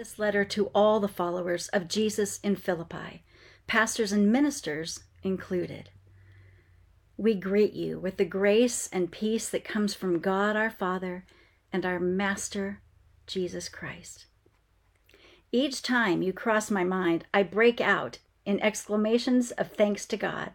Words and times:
This 0.00 0.18
letter 0.18 0.46
to 0.46 0.68
all 0.68 0.98
the 0.98 1.08
followers 1.08 1.68
of 1.74 1.86
Jesus 1.86 2.40
in 2.42 2.56
Philippi, 2.56 3.22
pastors 3.66 4.12
and 4.12 4.32
ministers 4.32 5.00
included. 5.22 5.90
We 7.18 7.34
greet 7.34 7.74
you 7.74 7.98
with 8.00 8.16
the 8.16 8.24
grace 8.24 8.88
and 8.94 9.12
peace 9.12 9.50
that 9.50 9.62
comes 9.62 9.92
from 9.92 10.20
God 10.20 10.56
our 10.56 10.70
Father 10.70 11.26
and 11.70 11.84
our 11.84 12.00
Master, 12.00 12.80
Jesus 13.26 13.68
Christ. 13.68 14.24
Each 15.52 15.82
time 15.82 16.22
you 16.22 16.32
cross 16.32 16.70
my 16.70 16.82
mind, 16.82 17.26
I 17.34 17.42
break 17.42 17.78
out 17.78 18.20
in 18.46 18.58
exclamations 18.62 19.50
of 19.50 19.72
thanks 19.72 20.06
to 20.06 20.16
God. 20.16 20.52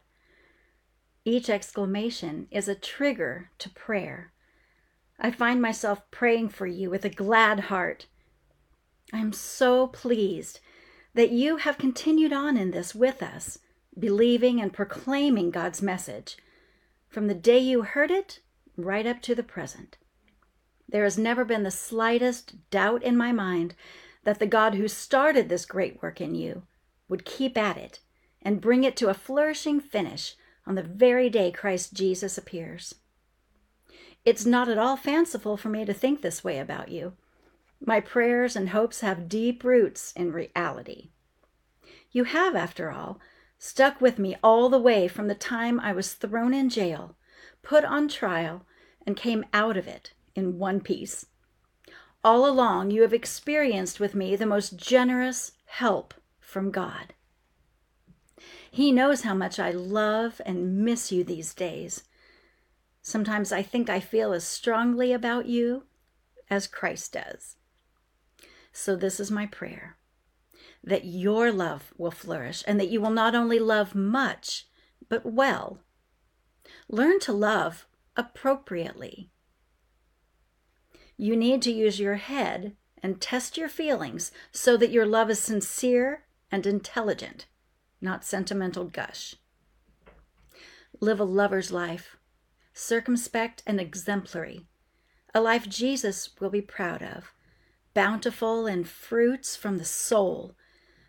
Each 1.23 1.51
exclamation 1.51 2.47
is 2.49 2.67
a 2.67 2.73
trigger 2.73 3.51
to 3.59 3.69
prayer. 3.69 4.33
I 5.19 5.29
find 5.29 5.61
myself 5.61 6.01
praying 6.09 6.49
for 6.49 6.65
you 6.65 6.89
with 6.89 7.05
a 7.05 7.09
glad 7.09 7.59
heart. 7.59 8.07
I 9.13 9.19
am 9.19 9.33
so 9.33 9.87
pleased 9.87 10.59
that 11.13 11.31
you 11.31 11.57
have 11.57 11.77
continued 11.77 12.33
on 12.33 12.57
in 12.57 12.71
this 12.71 12.93
with 12.93 13.23
us, 13.23 13.59
believing 13.97 14.59
and 14.59 14.73
proclaiming 14.73 15.51
God's 15.51 15.81
message 15.81 16.37
from 17.07 17.27
the 17.27 17.33
day 17.33 17.59
you 17.59 17.83
heard 17.83 18.11
it 18.11 18.39
right 18.75 19.05
up 19.05 19.21
to 19.21 19.35
the 19.35 19.43
present. 19.43 19.97
There 20.89 21.03
has 21.03 21.17
never 21.17 21.45
been 21.45 21.63
the 21.63 21.71
slightest 21.71 22.69
doubt 22.69 23.03
in 23.03 23.15
my 23.15 23.31
mind 23.31 23.73
that 24.25 24.39
the 24.39 24.45
God 24.47 24.75
who 24.75 24.87
started 24.87 25.47
this 25.47 25.65
great 25.65 26.01
work 26.01 26.19
in 26.19 26.35
you 26.35 26.63
would 27.07 27.25
keep 27.25 27.57
at 27.57 27.77
it 27.77 27.99
and 28.41 28.61
bring 28.61 28.83
it 28.83 28.97
to 28.97 29.09
a 29.09 29.13
flourishing 29.13 29.79
finish 29.79 30.35
on 30.67 30.75
the 30.75 30.83
very 30.83 31.29
day 31.29 31.51
Christ 31.51 31.93
Jesus 31.93 32.37
appears. 32.37 32.95
It's 34.25 34.45
not 34.45 34.67
at 34.67 34.77
all 34.77 34.97
fanciful 34.97 35.55
for 35.55 35.69
me 35.69 35.85
to 35.85 35.93
think 35.93 36.21
this 36.21 36.43
way 36.43 36.59
about 36.59 36.89
you. 36.89 37.13
My 37.87 37.99
prayers 37.99 38.55
and 38.55 38.69
hopes 38.69 39.01
have 39.01 39.29
deep 39.29 39.63
roots 39.63 40.11
in 40.15 40.31
reality. 40.31 41.09
You 42.11 42.23
have, 42.23 42.55
after 42.55 42.91
all, 42.91 43.19
stuck 43.59 44.01
with 44.01 44.17
me 44.17 44.35
all 44.43 44.69
the 44.69 44.79
way 44.79 45.07
from 45.07 45.27
the 45.27 45.35
time 45.35 45.79
I 45.79 45.93
was 45.93 46.13
thrown 46.15 46.51
in 46.51 46.69
jail, 46.69 47.15
put 47.61 47.85
on 47.85 48.07
trial, 48.07 48.65
and 49.05 49.15
came 49.15 49.45
out 49.53 49.77
of 49.77 49.87
it 49.87 50.13
in 50.33 50.57
one 50.57 50.81
piece. 50.81 51.27
All 52.23 52.49
along, 52.49 52.89
you 52.89 53.03
have 53.03 53.13
experienced 53.13 53.99
with 53.99 54.15
me 54.15 54.35
the 54.35 54.47
most 54.47 54.77
generous 54.77 55.51
help 55.65 56.15
from 56.39 56.71
God. 56.71 57.13
He 58.71 58.91
knows 58.91 59.21
how 59.21 59.35
much 59.35 59.59
I 59.59 59.69
love 59.69 60.41
and 60.43 60.79
miss 60.83 61.11
you 61.11 61.23
these 61.23 61.53
days. 61.53 62.03
Sometimes 63.03 63.51
I 63.51 63.61
think 63.61 63.91
I 63.91 63.99
feel 63.99 64.33
as 64.33 64.43
strongly 64.43 65.13
about 65.13 65.45
you 65.45 65.83
as 66.49 66.65
Christ 66.65 67.13
does. 67.13 67.57
So, 68.77 68.97
this 68.97 69.21
is 69.21 69.31
my 69.31 69.45
prayer 69.45 69.95
that 70.83 71.05
your 71.05 71.49
love 71.49 71.93
will 71.97 72.11
flourish 72.11 72.61
and 72.67 72.77
that 72.77 72.89
you 72.89 72.99
will 72.99 73.09
not 73.09 73.33
only 73.33 73.57
love 73.57 73.95
much, 73.95 74.67
but 75.07 75.25
well. 75.25 75.79
Learn 76.89 77.21
to 77.21 77.31
love 77.31 77.87
appropriately. 78.17 79.31
You 81.15 81.37
need 81.37 81.61
to 81.61 81.71
use 81.71 82.01
your 82.01 82.15
head 82.15 82.75
and 83.01 83.21
test 83.21 83.55
your 83.57 83.69
feelings 83.69 84.33
so 84.51 84.75
that 84.75 84.91
your 84.91 85.05
love 85.05 85.29
is 85.29 85.39
sincere 85.39 86.25
and 86.51 86.67
intelligent, 86.67 87.45
not 88.01 88.25
sentimental 88.25 88.83
gush. 88.83 89.37
Live 90.99 91.21
a 91.21 91.23
lover's 91.23 91.71
life, 91.71 92.17
circumspect 92.73 93.63
and 93.65 93.79
exemplary, 93.79 94.67
a 95.33 95.39
life 95.39 95.69
Jesus 95.69 96.31
will 96.41 96.49
be 96.49 96.61
proud 96.61 97.01
of, 97.01 97.31
bountiful 97.95 98.67
in 98.67 98.83
fruits 98.83 99.55
from 99.55 99.79
the 99.79 99.85
soul, 99.85 100.53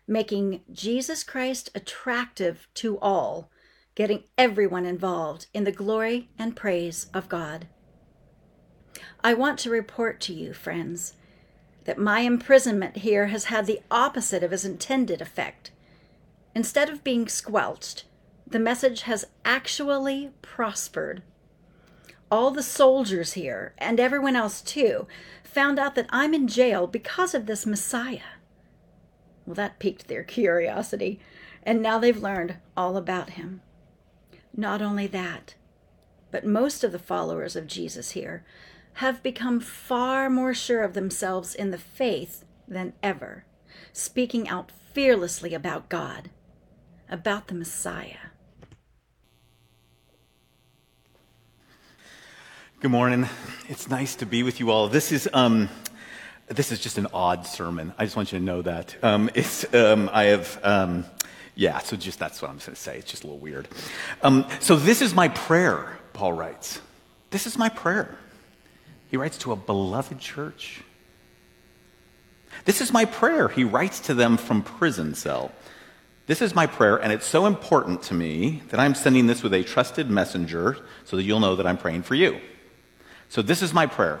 making 0.07 0.61
Jesus 0.71 1.23
Christ 1.23 1.69
attractive 1.75 2.67
to 2.75 2.97
all, 2.97 3.51
getting 3.93 4.23
everyone 4.37 4.87
involved 4.87 5.45
in 5.53 5.65
the 5.65 5.71
glory 5.71 6.29
and 6.39 6.55
praise 6.55 7.07
of 7.13 7.29
God. 7.29 7.67
I 9.23 9.35
want 9.35 9.59
to 9.59 9.69
report 9.69 10.19
to 10.21 10.33
you, 10.33 10.53
friends, 10.53 11.13
that 11.83 11.99
my 11.99 12.21
imprisonment 12.21 12.97
here 12.97 13.27
has 13.27 13.45
had 13.45 13.65
the 13.65 13.81
opposite 13.91 14.41
of 14.43 14.53
its 14.53 14.65
intended 14.65 15.21
effect. 15.21 15.71
Instead 16.55 16.89
of 16.89 17.03
being 17.03 17.27
squelched, 17.27 18.05
the 18.45 18.59
message 18.59 19.01
has 19.01 19.25
actually 19.43 20.31
prospered. 20.41 21.21
All 22.29 22.51
the 22.51 22.63
soldiers 22.63 23.33
here, 23.33 23.73
and 23.77 23.99
everyone 23.99 24.35
else 24.35 24.61
too, 24.61 25.07
found 25.43 25.79
out 25.79 25.95
that 25.95 26.07
I'm 26.09 26.33
in 26.33 26.47
jail 26.47 26.85
because 26.85 27.33
of 27.33 27.45
this 27.45 27.65
Messiah. 27.65 28.35
Well, 29.45 29.55
that 29.55 29.79
piqued 29.79 30.07
their 30.07 30.23
curiosity, 30.23 31.19
and 31.63 31.81
now 31.81 31.99
they've 31.99 32.21
learned 32.21 32.57
all 32.75 32.97
about 32.97 33.31
him. 33.31 33.61
Not 34.55 34.81
only 34.81 35.07
that, 35.07 35.55
but 36.29 36.45
most 36.45 36.83
of 36.83 36.91
the 36.91 36.99
followers 36.99 37.55
of 37.55 37.67
Jesus 37.67 38.11
here 38.11 38.43
have 38.95 39.23
become 39.23 39.59
far 39.59 40.29
more 40.29 40.53
sure 40.53 40.83
of 40.83 40.93
themselves 40.93 41.55
in 41.55 41.71
the 41.71 41.77
faith 41.77 42.43
than 42.67 42.93
ever, 43.01 43.45
speaking 43.93 44.49
out 44.49 44.71
fearlessly 44.91 45.53
about 45.53 45.87
God, 45.87 46.29
about 47.09 47.47
the 47.47 47.55
Messiah. 47.55 48.31
Good 52.79 52.91
morning. 52.91 53.27
It's 53.69 53.89
nice 53.89 54.15
to 54.17 54.25
be 54.27 54.43
with 54.43 54.59
you 54.59 54.69
all. 54.69 54.87
This 54.87 55.11
is 55.11 55.27
um, 55.33 55.67
this 56.47 56.71
is 56.71 56.79
just 56.79 56.99
an 56.99 57.07
odd 57.11 57.47
sermon. 57.47 57.91
I 57.97 58.05
just 58.05 58.15
want 58.15 58.31
you 58.31 58.37
to 58.37 58.45
know 58.45 58.61
that. 58.61 58.95
Um, 59.03 59.31
it's 59.33 59.73
um, 59.73 60.09
I 60.13 60.25
have 60.25 60.59
um, 60.63 61.05
yeah. 61.55 61.79
So 61.79 61.97
just 61.97 62.19
that's 62.19 62.39
what 62.39 62.49
I'm 62.49 62.57
going 62.57 62.69
to 62.69 62.75
say. 62.75 62.99
It's 62.99 63.09
just 63.09 63.23
a 63.23 63.27
little 63.27 63.39
weird. 63.39 63.67
Um, 64.21 64.45
so 64.59 64.75
this 64.75 65.01
is 65.01 65.15
my 65.15 65.27
prayer. 65.27 65.97
Paul 66.13 66.33
writes. 66.33 66.79
This 67.31 67.47
is 67.47 67.57
my 67.57 67.69
prayer 67.69 68.15
he 69.09 69.17
writes 69.17 69.37
to 69.39 69.51
a 69.51 69.55
beloved 69.55 70.19
church. 70.19 70.81
This 72.65 72.81
is 72.81 72.91
my 72.91 73.05
prayer. 73.05 73.47
He 73.47 73.63
writes 73.63 74.01
to 74.01 74.13
them 74.13 74.37
from 74.37 74.61
prison 74.61 75.15
cell. 75.15 75.51
This 76.25 76.41
is 76.41 76.53
my 76.53 76.67
prayer, 76.67 76.97
and 76.97 77.13
it's 77.13 77.25
so 77.25 77.45
important 77.45 78.03
to 78.03 78.13
me 78.13 78.61
that 78.69 78.79
I'm 78.79 78.95
sending 78.95 79.27
this 79.27 79.41
with 79.41 79.53
a 79.53 79.63
trusted 79.63 80.09
messenger 80.09 80.77
so 81.05 81.15
that 81.15 81.23
you'll 81.23 81.39
know 81.39 81.55
that 81.55 81.65
I'm 81.65 81.77
praying 81.77 82.03
for 82.03 82.15
you. 82.15 82.39
So, 83.29 83.41
this 83.41 83.61
is 83.61 83.73
my 83.73 83.85
prayer 83.85 84.19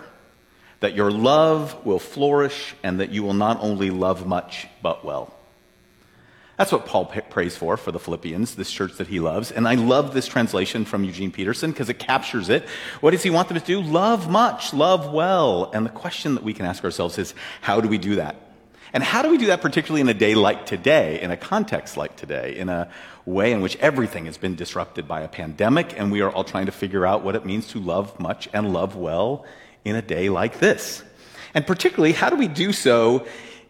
that 0.79 0.95
your 0.95 1.09
love 1.09 1.85
will 1.85 1.99
flourish 1.99 2.75
and 2.83 2.99
that 2.99 3.09
you 3.09 3.23
will 3.23 3.33
not 3.33 3.59
only 3.61 3.89
love 3.89 4.27
much, 4.27 4.67
but 4.81 5.03
well. 5.03 5.33
That's 6.57 6.71
what 6.71 6.87
Paul 6.87 7.05
prays 7.05 7.55
for 7.55 7.77
for 7.77 7.91
the 7.91 7.99
Philippians, 7.99 8.55
this 8.55 8.71
church 8.71 8.93
that 8.97 9.07
he 9.07 9.19
loves. 9.19 9.51
And 9.51 9.67
I 9.67 9.75
love 9.75 10.15
this 10.15 10.27
translation 10.27 10.85
from 10.85 11.03
Eugene 11.03 11.31
Peterson 11.31 11.71
because 11.71 11.87
it 11.87 11.99
captures 11.99 12.49
it. 12.49 12.67
What 12.99 13.11
does 13.11 13.21
he 13.21 13.29
want 13.29 13.47
them 13.47 13.59
to 13.59 13.65
do? 13.65 13.79
Love 13.79 14.29
much, 14.29 14.73
love 14.73 15.13
well. 15.13 15.69
And 15.71 15.85
the 15.85 15.91
question 15.91 16.33
that 16.33 16.43
we 16.43 16.55
can 16.55 16.65
ask 16.65 16.83
ourselves 16.83 17.19
is, 17.19 17.35
how 17.61 17.79
do 17.79 17.87
we 17.87 17.99
do 17.99 18.15
that? 18.15 18.46
And 18.93 19.03
how 19.03 19.21
do 19.21 19.29
we 19.29 19.37
do 19.37 19.47
that 19.47 19.61
particularly 19.61 20.01
in 20.01 20.09
a 20.09 20.13
day 20.13 20.35
like 20.35 20.65
today, 20.65 21.21
in 21.21 21.31
a 21.31 21.37
context 21.37 21.97
like 21.97 22.15
today, 22.15 22.57
in 22.57 22.69
a 22.69 22.89
way 23.25 23.51
in 23.51 23.61
which 23.61 23.75
everything 23.77 24.25
has 24.25 24.37
been 24.37 24.55
disrupted 24.55 25.07
by 25.07 25.21
a 25.21 25.27
pandemic 25.27 25.99
and 25.99 26.11
we 26.11 26.21
are 26.21 26.31
all 26.31 26.43
trying 26.43 26.65
to 26.67 26.71
figure 26.71 27.05
out 27.05 27.23
what 27.23 27.35
it 27.35 27.45
means 27.45 27.67
to 27.69 27.79
love 27.79 28.19
much 28.19 28.47
and 28.53 28.73
love 28.73 28.95
well 28.95 29.45
in 29.83 29.95
a 29.95 30.01
day 30.01 30.29
like 30.29 30.59
this? 30.59 31.03
And 31.53 31.65
particularly, 31.65 32.13
how 32.13 32.29
do 32.29 32.35
we 32.35 32.47
do 32.47 32.71
so 32.71 33.25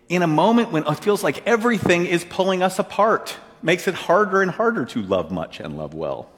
in 0.10 0.22
a 0.22 0.28
moment 0.28 0.72
when 0.72 0.86
it 0.86 0.96
feels 0.96 1.24
like 1.24 1.46
everything 1.46 2.06
is 2.06 2.24
pulling 2.24 2.64
us 2.64 2.80
apart, 2.80 3.38
makes 3.62 3.88
it 3.88 3.94
harder 3.94 4.42
and 4.42 4.52
harder 4.52 4.86
to 4.86 5.02
love 5.02 5.32
much 5.32 5.60
and 5.60 5.78
love 5.78 5.94
well. 5.94 6.30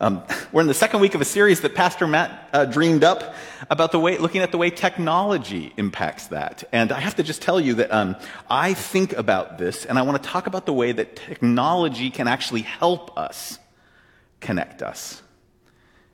Um, 0.00 0.22
we're 0.52 0.62
in 0.62 0.66
the 0.66 0.74
second 0.74 1.00
week 1.00 1.14
of 1.14 1.20
a 1.20 1.24
series 1.24 1.60
that 1.60 1.74
Pastor 1.74 2.06
Matt 2.06 2.48
uh, 2.52 2.64
dreamed 2.64 3.04
up 3.04 3.34
about 3.68 3.92
the 3.92 4.00
way, 4.00 4.18
looking 4.18 4.42
at 4.42 4.50
the 4.50 4.58
way 4.58 4.70
technology 4.70 5.72
impacts 5.76 6.26
that. 6.28 6.64
And 6.72 6.90
I 6.90 6.98
have 6.98 7.16
to 7.16 7.22
just 7.22 7.40
tell 7.40 7.60
you 7.60 7.74
that 7.74 7.92
um, 7.92 8.16
I 8.48 8.74
think 8.74 9.12
about 9.12 9.58
this, 9.58 9.84
and 9.84 9.98
I 9.98 10.02
want 10.02 10.20
to 10.20 10.28
talk 10.28 10.48
about 10.48 10.66
the 10.66 10.72
way 10.72 10.90
that 10.90 11.14
technology 11.14 12.10
can 12.10 12.26
actually 12.26 12.62
help 12.62 13.16
us 13.16 13.58
connect 14.40 14.82
us, 14.82 15.22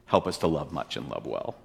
help 0.05 0.27
us 0.27 0.39
to 0.39 0.47
love 0.47 0.71
much 0.71 0.97
and 0.97 1.09
love 1.09 1.27
well. 1.27 1.57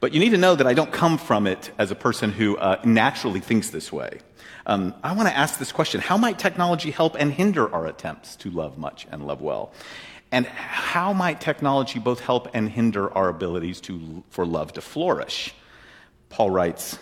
But 0.00 0.12
you 0.12 0.18
need 0.20 0.30
to 0.30 0.38
know 0.38 0.54
that 0.54 0.66
I 0.66 0.74
don't 0.74 0.92
come 0.92 1.18
from 1.18 1.46
it 1.46 1.70
as 1.78 1.90
a 1.90 1.94
person 1.94 2.32
who 2.32 2.56
uh, 2.56 2.80
naturally 2.84 3.40
thinks 3.40 3.70
this 3.70 3.92
way. 3.92 4.18
Um, 4.66 4.94
I 5.02 5.14
want 5.14 5.28
to 5.28 5.36
ask 5.36 5.60
this 5.60 5.70
question 5.70 6.00
How 6.00 6.16
might 6.16 6.40
technology 6.40 6.90
help 6.90 7.14
and 7.18 7.32
hinder 7.32 7.72
our 7.72 7.86
attempts 7.86 8.34
to 8.36 8.50
love 8.50 8.78
much 8.78 9.06
and 9.12 9.26
love 9.26 9.40
well? 9.40 9.72
And 10.36 10.44
how 10.44 11.14
might 11.14 11.40
technology 11.40 11.98
both 11.98 12.20
help 12.20 12.48
and 12.52 12.68
hinder 12.68 13.10
our 13.16 13.30
abilities 13.30 13.80
to, 13.80 14.22
for 14.28 14.44
love 14.44 14.74
to 14.74 14.82
flourish? 14.82 15.54
Paul 16.28 16.50
writes 16.50 16.98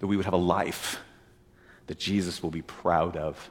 that 0.00 0.08
we 0.08 0.16
would 0.16 0.24
have 0.24 0.34
a 0.34 0.36
life 0.36 0.98
that 1.86 2.00
Jesus 2.00 2.42
will 2.42 2.50
be 2.50 2.62
proud 2.62 3.16
of. 3.16 3.48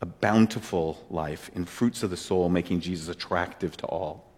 A 0.00 0.06
bountiful 0.06 1.06
life 1.08 1.52
in 1.54 1.66
fruits 1.66 2.02
of 2.02 2.10
the 2.10 2.16
soul, 2.16 2.48
making 2.48 2.80
Jesus 2.80 3.06
attractive 3.06 3.76
to 3.76 3.86
all. 3.86 4.29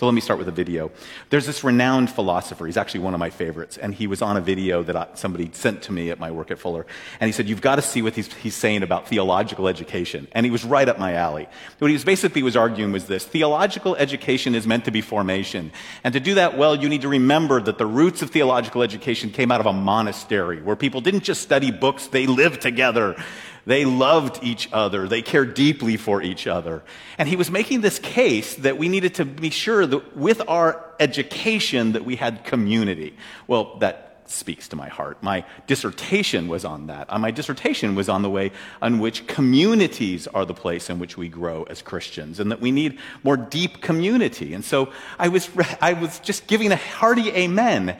So 0.00 0.06
let 0.06 0.14
me 0.14 0.22
start 0.22 0.38
with 0.38 0.48
a 0.48 0.50
video. 0.50 0.90
There's 1.28 1.44
this 1.44 1.62
renowned 1.62 2.08
philosopher. 2.08 2.64
He's 2.64 2.78
actually 2.78 3.00
one 3.00 3.12
of 3.12 3.20
my 3.20 3.28
favorites. 3.28 3.76
And 3.76 3.94
he 3.94 4.06
was 4.06 4.22
on 4.22 4.38
a 4.38 4.40
video 4.40 4.82
that 4.82 4.96
I, 4.96 5.08
somebody 5.12 5.50
sent 5.52 5.82
to 5.82 5.92
me 5.92 6.08
at 6.08 6.18
my 6.18 6.30
work 6.30 6.50
at 6.50 6.58
Fuller. 6.58 6.86
And 7.20 7.28
he 7.28 7.32
said, 7.32 7.50
You've 7.50 7.60
got 7.60 7.76
to 7.76 7.82
see 7.82 8.00
what 8.00 8.14
he's, 8.14 8.32
he's 8.32 8.54
saying 8.54 8.82
about 8.82 9.08
theological 9.08 9.68
education. 9.68 10.26
And 10.32 10.46
he 10.46 10.50
was 10.50 10.64
right 10.64 10.88
up 10.88 10.98
my 10.98 11.12
alley. 11.12 11.50
What 11.80 11.88
he 11.88 11.92
was 11.92 12.02
basically 12.02 12.42
was 12.42 12.56
arguing 12.56 12.92
was 12.92 13.08
this 13.08 13.26
theological 13.26 13.94
education 13.96 14.54
is 14.54 14.66
meant 14.66 14.86
to 14.86 14.90
be 14.90 15.02
formation. 15.02 15.70
And 16.02 16.14
to 16.14 16.20
do 16.20 16.32
that 16.32 16.56
well, 16.56 16.74
you 16.74 16.88
need 16.88 17.02
to 17.02 17.08
remember 17.08 17.60
that 17.60 17.76
the 17.76 17.84
roots 17.84 18.22
of 18.22 18.30
theological 18.30 18.82
education 18.82 19.28
came 19.28 19.52
out 19.52 19.60
of 19.60 19.66
a 19.66 19.74
monastery 19.74 20.62
where 20.62 20.76
people 20.76 21.02
didn't 21.02 21.24
just 21.24 21.42
study 21.42 21.70
books, 21.70 22.06
they 22.06 22.26
lived 22.26 22.62
together. 22.62 23.22
They 23.66 23.84
loved 23.84 24.42
each 24.42 24.68
other. 24.72 25.06
They 25.06 25.22
cared 25.22 25.54
deeply 25.54 25.96
for 25.96 26.22
each 26.22 26.46
other. 26.46 26.82
And 27.18 27.28
he 27.28 27.36
was 27.36 27.50
making 27.50 27.82
this 27.82 27.98
case 27.98 28.54
that 28.56 28.78
we 28.78 28.88
needed 28.88 29.14
to 29.16 29.24
be 29.24 29.50
sure 29.50 29.86
that 29.86 30.16
with 30.16 30.42
our 30.48 30.84
education 30.98 31.92
that 31.92 32.04
we 32.04 32.16
had 32.16 32.44
community. 32.44 33.16
Well, 33.46 33.76
that 33.78 34.10
speaks 34.30 34.68
to 34.68 34.76
my 34.76 34.88
heart. 34.88 35.22
My 35.22 35.44
dissertation 35.66 36.48
was 36.48 36.64
on 36.64 36.86
that. 36.86 37.12
Uh, 37.12 37.18
my 37.18 37.30
dissertation 37.30 37.94
was 37.94 38.08
on 38.08 38.22
the 38.22 38.30
way 38.30 38.52
on 38.80 38.98
which 39.00 39.26
communities 39.26 40.26
are 40.28 40.44
the 40.44 40.54
place 40.54 40.88
in 40.88 40.98
which 40.98 41.16
we 41.16 41.28
grow 41.28 41.64
as 41.64 41.82
Christians 41.82 42.40
and 42.40 42.50
that 42.50 42.60
we 42.60 42.70
need 42.70 42.98
more 43.22 43.36
deep 43.36 43.80
community. 43.80 44.54
And 44.54 44.64
so 44.64 44.92
I 45.18 45.28
was, 45.28 45.50
I 45.80 45.94
was 45.94 46.20
just 46.20 46.46
giving 46.46 46.72
a 46.72 46.76
hearty 46.76 47.30
amen. 47.30 47.98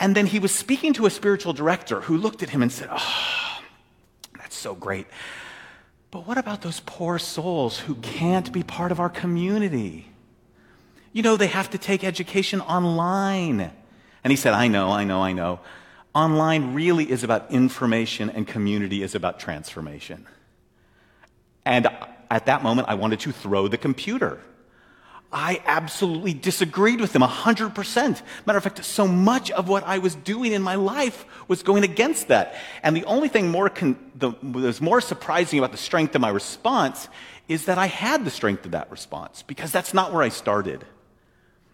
And 0.00 0.16
then 0.16 0.26
he 0.26 0.38
was 0.38 0.52
speaking 0.52 0.92
to 0.94 1.06
a 1.06 1.10
spiritual 1.10 1.52
director 1.52 2.00
who 2.00 2.16
looked 2.16 2.42
at 2.42 2.50
him 2.50 2.62
and 2.62 2.72
said, 2.72 2.88
Oh, 2.90 3.49
so 4.60 4.74
great. 4.74 5.06
But 6.10 6.26
what 6.26 6.38
about 6.38 6.62
those 6.62 6.80
poor 6.80 7.18
souls 7.18 7.78
who 7.78 7.94
can't 7.96 8.52
be 8.52 8.62
part 8.62 8.92
of 8.92 9.00
our 9.00 9.08
community? 9.08 10.08
You 11.12 11.22
know, 11.22 11.36
they 11.36 11.46
have 11.48 11.70
to 11.70 11.78
take 11.78 12.04
education 12.04 12.60
online. 12.60 13.72
And 14.22 14.30
he 14.30 14.36
said, 14.36 14.54
I 14.54 14.68
know, 14.68 14.90
I 14.90 15.04
know, 15.04 15.22
I 15.22 15.32
know. 15.32 15.60
Online 16.14 16.74
really 16.74 17.10
is 17.10 17.22
about 17.22 17.50
information, 17.52 18.30
and 18.30 18.46
community 18.46 19.02
is 19.02 19.14
about 19.14 19.38
transformation. 19.38 20.26
And 21.64 21.88
at 22.30 22.46
that 22.46 22.62
moment, 22.62 22.88
I 22.88 22.94
wanted 22.94 23.20
to 23.20 23.32
throw 23.32 23.68
the 23.68 23.78
computer. 23.78 24.40
I 25.32 25.62
absolutely 25.64 26.34
disagreed 26.34 27.00
with 27.00 27.14
him 27.14 27.22
100%. 27.22 28.22
Matter 28.46 28.58
of 28.58 28.64
fact, 28.64 28.84
so 28.84 29.06
much 29.06 29.50
of 29.52 29.68
what 29.68 29.84
I 29.84 29.98
was 29.98 30.16
doing 30.16 30.52
in 30.52 30.60
my 30.60 30.74
life 30.74 31.24
was 31.46 31.62
going 31.62 31.84
against 31.84 32.28
that. 32.28 32.56
And 32.82 32.96
the 32.96 33.04
only 33.04 33.28
thing 33.28 33.48
more 33.48 33.68
con- 33.68 33.96
the, 34.16 34.30
was 34.42 34.80
more 34.80 35.00
surprising 35.00 35.60
about 35.60 35.70
the 35.70 35.78
strength 35.78 36.16
of 36.16 36.20
my 36.20 36.30
response 36.30 37.08
is 37.48 37.66
that 37.66 37.78
I 37.78 37.86
had 37.86 38.24
the 38.24 38.30
strength 38.30 38.64
of 38.64 38.72
that 38.72 38.90
response 38.90 39.42
because 39.42 39.70
that's 39.70 39.94
not 39.94 40.12
where 40.12 40.22
I 40.22 40.30
started. 40.30 40.84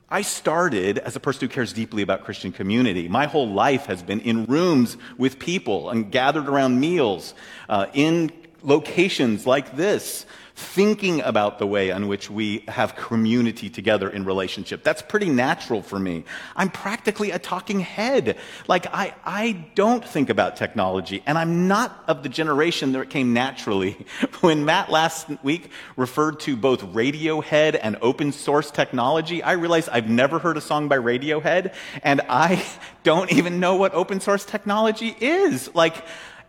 I 0.09 0.23
started 0.23 0.99
as 0.99 1.17
a 1.17 1.21
person 1.21 1.49
who 1.49 1.49
cares 1.49 1.73
deeply 1.73 2.03
about 2.03 2.25
Christian 2.25 2.53
community. 2.53 3.09
My 3.09 3.27
whole 3.27 3.49
life 3.49 3.87
has 3.87 4.03
been 4.03 4.21
in 4.21 4.45
rooms 4.45 4.97
with 5.19 5.39
people 5.39 5.91
and 5.91 6.13
gathered 6.13 6.49
around 6.49 6.79
meals, 6.79 7.35
uh, 7.69 7.87
in 7.93 8.31
locations 8.67 9.47
like 9.47 9.77
this, 9.77 10.27
thinking 10.57 11.21
about 11.21 11.59
the 11.59 11.67
way 11.67 11.91
in 11.91 12.09
which 12.09 12.31
we 12.31 12.65
have 12.67 12.97
community 12.97 13.69
together 13.69 14.09
in 14.09 14.25
relationship. 14.25 14.83
That's 14.83 15.03
pretty 15.03 15.29
natural 15.29 15.83
for 15.83 15.99
me. 15.99 16.25
I'm 16.57 16.71
practically 16.71 17.31
a 17.31 17.39
talking 17.39 17.81
head. 17.81 18.39
Like, 18.67 18.87
I, 18.87 19.15
I 19.25 19.67
don't 19.75 20.03
think 20.03 20.31
about 20.31 20.57
technology, 20.57 21.23
and 21.27 21.37
I'm 21.37 21.69
not 21.69 22.03
of 22.09 22.23
the 22.23 22.31
generation 22.31 22.93
that 22.93 23.11
came 23.11 23.33
naturally. 23.33 23.97
When 24.41 24.65
Matt 24.65 24.91
last 24.91 25.29
week 25.43 25.71
referred 25.97 26.41
to 26.41 26.57
both 26.57 26.81
Radiohead 26.83 27.79
and 27.81 27.97
open 28.01 28.33
source 28.33 28.71
technology, 28.71 29.43
I 29.43 29.53
realized 29.53 29.89
I've 29.91 30.09
never 30.09 30.39
heard 30.39 30.57
a 30.57 30.61
song 30.61 30.89
by 30.89 30.99
Radiohead, 30.99 31.75
and 32.03 32.21
I 32.29 32.65
don't 33.03 33.33
even 33.33 33.61
know 33.61 33.77
what 33.77 33.95
open 33.95 34.21
source 34.21 34.45
technology 34.45 35.17
is. 35.21 35.75
Like, 35.75 35.97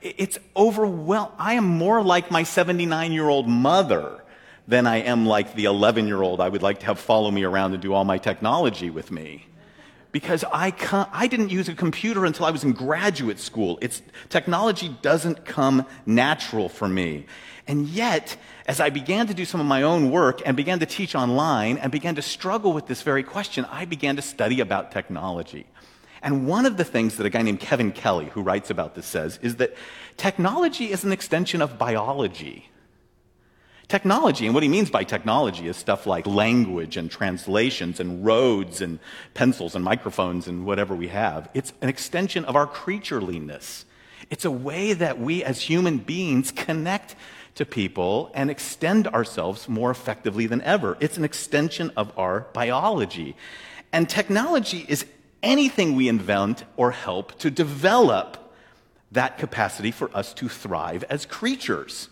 it's 0.01 0.39
overwhelming. 0.55 1.33
I 1.37 1.53
am 1.53 1.65
more 1.65 2.03
like 2.03 2.31
my 2.31 2.43
79 2.43 3.11
year 3.11 3.27
old 3.27 3.47
mother 3.47 4.23
than 4.67 4.85
I 4.85 4.97
am 4.97 5.25
like 5.25 5.55
the 5.55 5.65
11 5.65 6.07
year 6.07 6.21
old 6.21 6.41
I 6.41 6.49
would 6.49 6.61
like 6.61 6.79
to 6.81 6.85
have 6.87 6.99
follow 6.99 7.31
me 7.31 7.43
around 7.43 7.73
and 7.73 7.81
do 7.81 7.93
all 7.93 8.03
my 8.03 8.17
technology 8.17 8.89
with 8.89 9.11
me. 9.11 9.45
Because 10.11 10.43
I, 10.51 10.73
I 11.11 11.27
didn't 11.27 11.49
use 11.49 11.69
a 11.69 11.75
computer 11.75 12.25
until 12.25 12.45
I 12.45 12.51
was 12.51 12.63
in 12.63 12.71
graduate 12.71 13.39
school. 13.39 13.77
It's, 13.81 14.01
technology 14.29 14.95
doesn't 15.01 15.45
come 15.45 15.85
natural 16.05 16.69
for 16.69 16.87
me. 16.87 17.25
And 17.67 17.87
yet, 17.87 18.37
as 18.65 18.79
I 18.79 18.89
began 18.89 19.27
to 19.27 19.33
do 19.33 19.43
some 19.43 19.59
of 19.59 19.67
my 19.67 19.83
own 19.83 20.09
work 20.09 20.41
and 20.45 20.55
began 20.55 20.79
to 20.79 20.85
teach 20.85 21.13
online 21.13 21.77
and 21.77 21.91
began 21.91 22.15
to 22.15 22.21
struggle 22.21 22.71
with 22.71 22.87
this 22.87 23.01
very 23.01 23.23
question, 23.23 23.65
I 23.65 23.85
began 23.85 24.15
to 24.15 24.21
study 24.21 24.61
about 24.61 24.91
technology. 24.91 25.65
And 26.21 26.47
one 26.47 26.65
of 26.65 26.77
the 26.77 26.83
things 26.83 27.17
that 27.17 27.25
a 27.25 27.29
guy 27.29 27.41
named 27.41 27.59
Kevin 27.59 27.91
Kelly, 27.91 28.25
who 28.25 28.41
writes 28.41 28.69
about 28.69 28.95
this, 28.95 29.05
says 29.05 29.39
is 29.41 29.57
that 29.57 29.75
technology 30.17 30.91
is 30.91 31.03
an 31.03 31.11
extension 31.11 31.61
of 31.61 31.77
biology. 31.77 32.69
Technology, 33.87 34.45
and 34.45 34.53
what 34.53 34.63
he 34.63 34.69
means 34.69 34.89
by 34.89 35.05
technology 35.05 35.67
is 35.67 35.77
stuff 35.77 36.05
like 36.05 36.27
language 36.27 36.97
and 36.97 37.09
translations 37.09 38.01
and 38.01 38.25
roads 38.25 38.81
and 38.81 38.99
pencils 39.33 39.75
and 39.75 39.85
microphones 39.85 40.45
and 40.45 40.65
whatever 40.65 40.93
we 40.93 41.07
have. 41.07 41.49
It's 41.53 41.71
an 41.81 41.87
extension 41.87 42.43
of 42.43 42.57
our 42.57 42.67
creatureliness. 42.67 43.85
It's 44.29 44.43
a 44.43 44.51
way 44.51 44.91
that 44.91 45.19
we 45.19 45.41
as 45.41 45.61
human 45.61 45.99
beings 45.99 46.51
connect 46.51 47.15
to 47.55 47.65
people 47.65 48.29
and 48.33 48.51
extend 48.51 49.07
ourselves 49.07 49.69
more 49.69 49.89
effectively 49.89 50.47
than 50.47 50.61
ever. 50.63 50.97
It's 50.99 51.17
an 51.17 51.23
extension 51.23 51.91
of 51.95 52.11
our 52.17 52.41
biology. 52.51 53.37
And 53.93 54.09
technology 54.09 54.85
is 54.89 55.05
anything 55.47 55.95
we 55.95 56.09
invent 56.09 56.65
or 56.75 56.91
help 56.91 57.39
to 57.39 57.49
develop 57.49 58.53
that 59.13 59.37
capacity 59.37 59.91
for 59.91 60.15
us 60.15 60.33
to 60.33 60.49
thrive 60.49 61.05
as 61.09 61.25
creatures. 61.25 62.09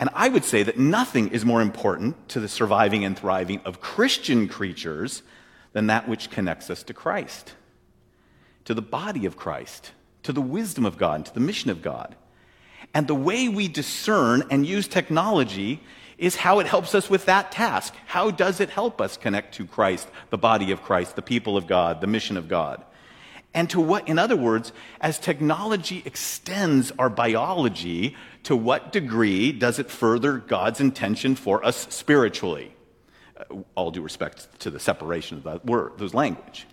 And 0.00 0.10
I 0.12 0.28
would 0.28 0.44
say 0.44 0.64
that 0.64 0.78
nothing 0.78 1.28
is 1.28 1.44
more 1.44 1.62
important 1.62 2.28
to 2.30 2.40
the 2.40 2.48
surviving 2.48 3.04
and 3.04 3.16
thriving 3.16 3.60
of 3.60 3.80
Christian 3.80 4.48
creatures 4.48 5.22
than 5.72 5.86
that 5.86 6.08
which 6.08 6.28
connects 6.30 6.68
us 6.68 6.82
to 6.82 6.92
Christ, 6.92 7.54
to 8.64 8.74
the 8.74 8.82
body 8.82 9.24
of 9.24 9.36
Christ, 9.36 9.92
to 10.24 10.32
the 10.32 10.42
wisdom 10.42 10.84
of 10.84 10.98
God, 10.98 11.26
to 11.26 11.32
the 11.32 11.40
mission 11.40 11.70
of 11.70 11.80
God. 11.80 12.16
And 12.92 13.06
the 13.06 13.14
way 13.14 13.48
we 13.48 13.68
discern 13.68 14.42
and 14.50 14.66
use 14.66 14.88
technology 14.88 15.80
is 16.18 16.36
how 16.36 16.60
it 16.60 16.66
helps 16.66 16.94
us 16.94 17.10
with 17.10 17.26
that 17.26 17.52
task. 17.52 17.94
How 18.06 18.30
does 18.30 18.60
it 18.60 18.70
help 18.70 19.00
us 19.00 19.16
connect 19.16 19.54
to 19.56 19.66
Christ, 19.66 20.08
the 20.30 20.38
body 20.38 20.70
of 20.70 20.82
Christ, 20.82 21.16
the 21.16 21.22
people 21.22 21.56
of 21.56 21.66
God, 21.66 22.00
the 22.00 22.06
mission 22.06 22.36
of 22.36 22.48
God? 22.48 22.82
And 23.52 23.70
to 23.70 23.80
what, 23.80 24.08
in 24.08 24.18
other 24.18 24.36
words, 24.36 24.72
as 25.00 25.18
technology 25.18 26.02
extends 26.04 26.92
our 26.98 27.08
biology, 27.08 28.16
to 28.42 28.54
what 28.54 28.92
degree 28.92 29.50
does 29.52 29.78
it 29.78 29.90
further 29.90 30.38
God's 30.38 30.80
intention 30.80 31.34
for 31.36 31.64
us 31.64 31.86
spiritually? 31.88 32.74
Uh, 33.36 33.62
all 33.74 33.90
due 33.90 34.02
respect 34.02 34.60
to 34.60 34.70
the 34.70 34.78
separation 34.78 35.38
of 35.38 35.44
that 35.44 35.64
word, 35.64 35.92
those 35.96 36.14
language. 36.14 36.66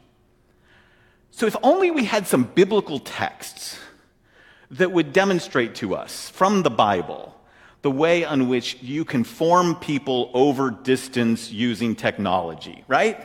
So 1.31 1.45
if 1.45 1.55
only 1.63 1.89
we 1.89 2.05
had 2.05 2.27
some 2.27 2.43
biblical 2.43 2.99
texts 2.99 3.79
that 4.71 4.91
would 4.91 5.13
demonstrate 5.13 5.75
to 5.75 5.95
us 5.95 6.29
from 6.29 6.63
the 6.63 6.69
Bible 6.69 7.33
the 7.83 7.91
way 7.91 8.23
in 8.23 8.47
which 8.47 8.81
you 8.81 9.05
can 9.05 9.23
form 9.23 9.75
people 9.75 10.31
over 10.33 10.71
distance 10.71 11.51
using 11.51 11.95
technology, 11.95 12.83
right? 12.87 13.19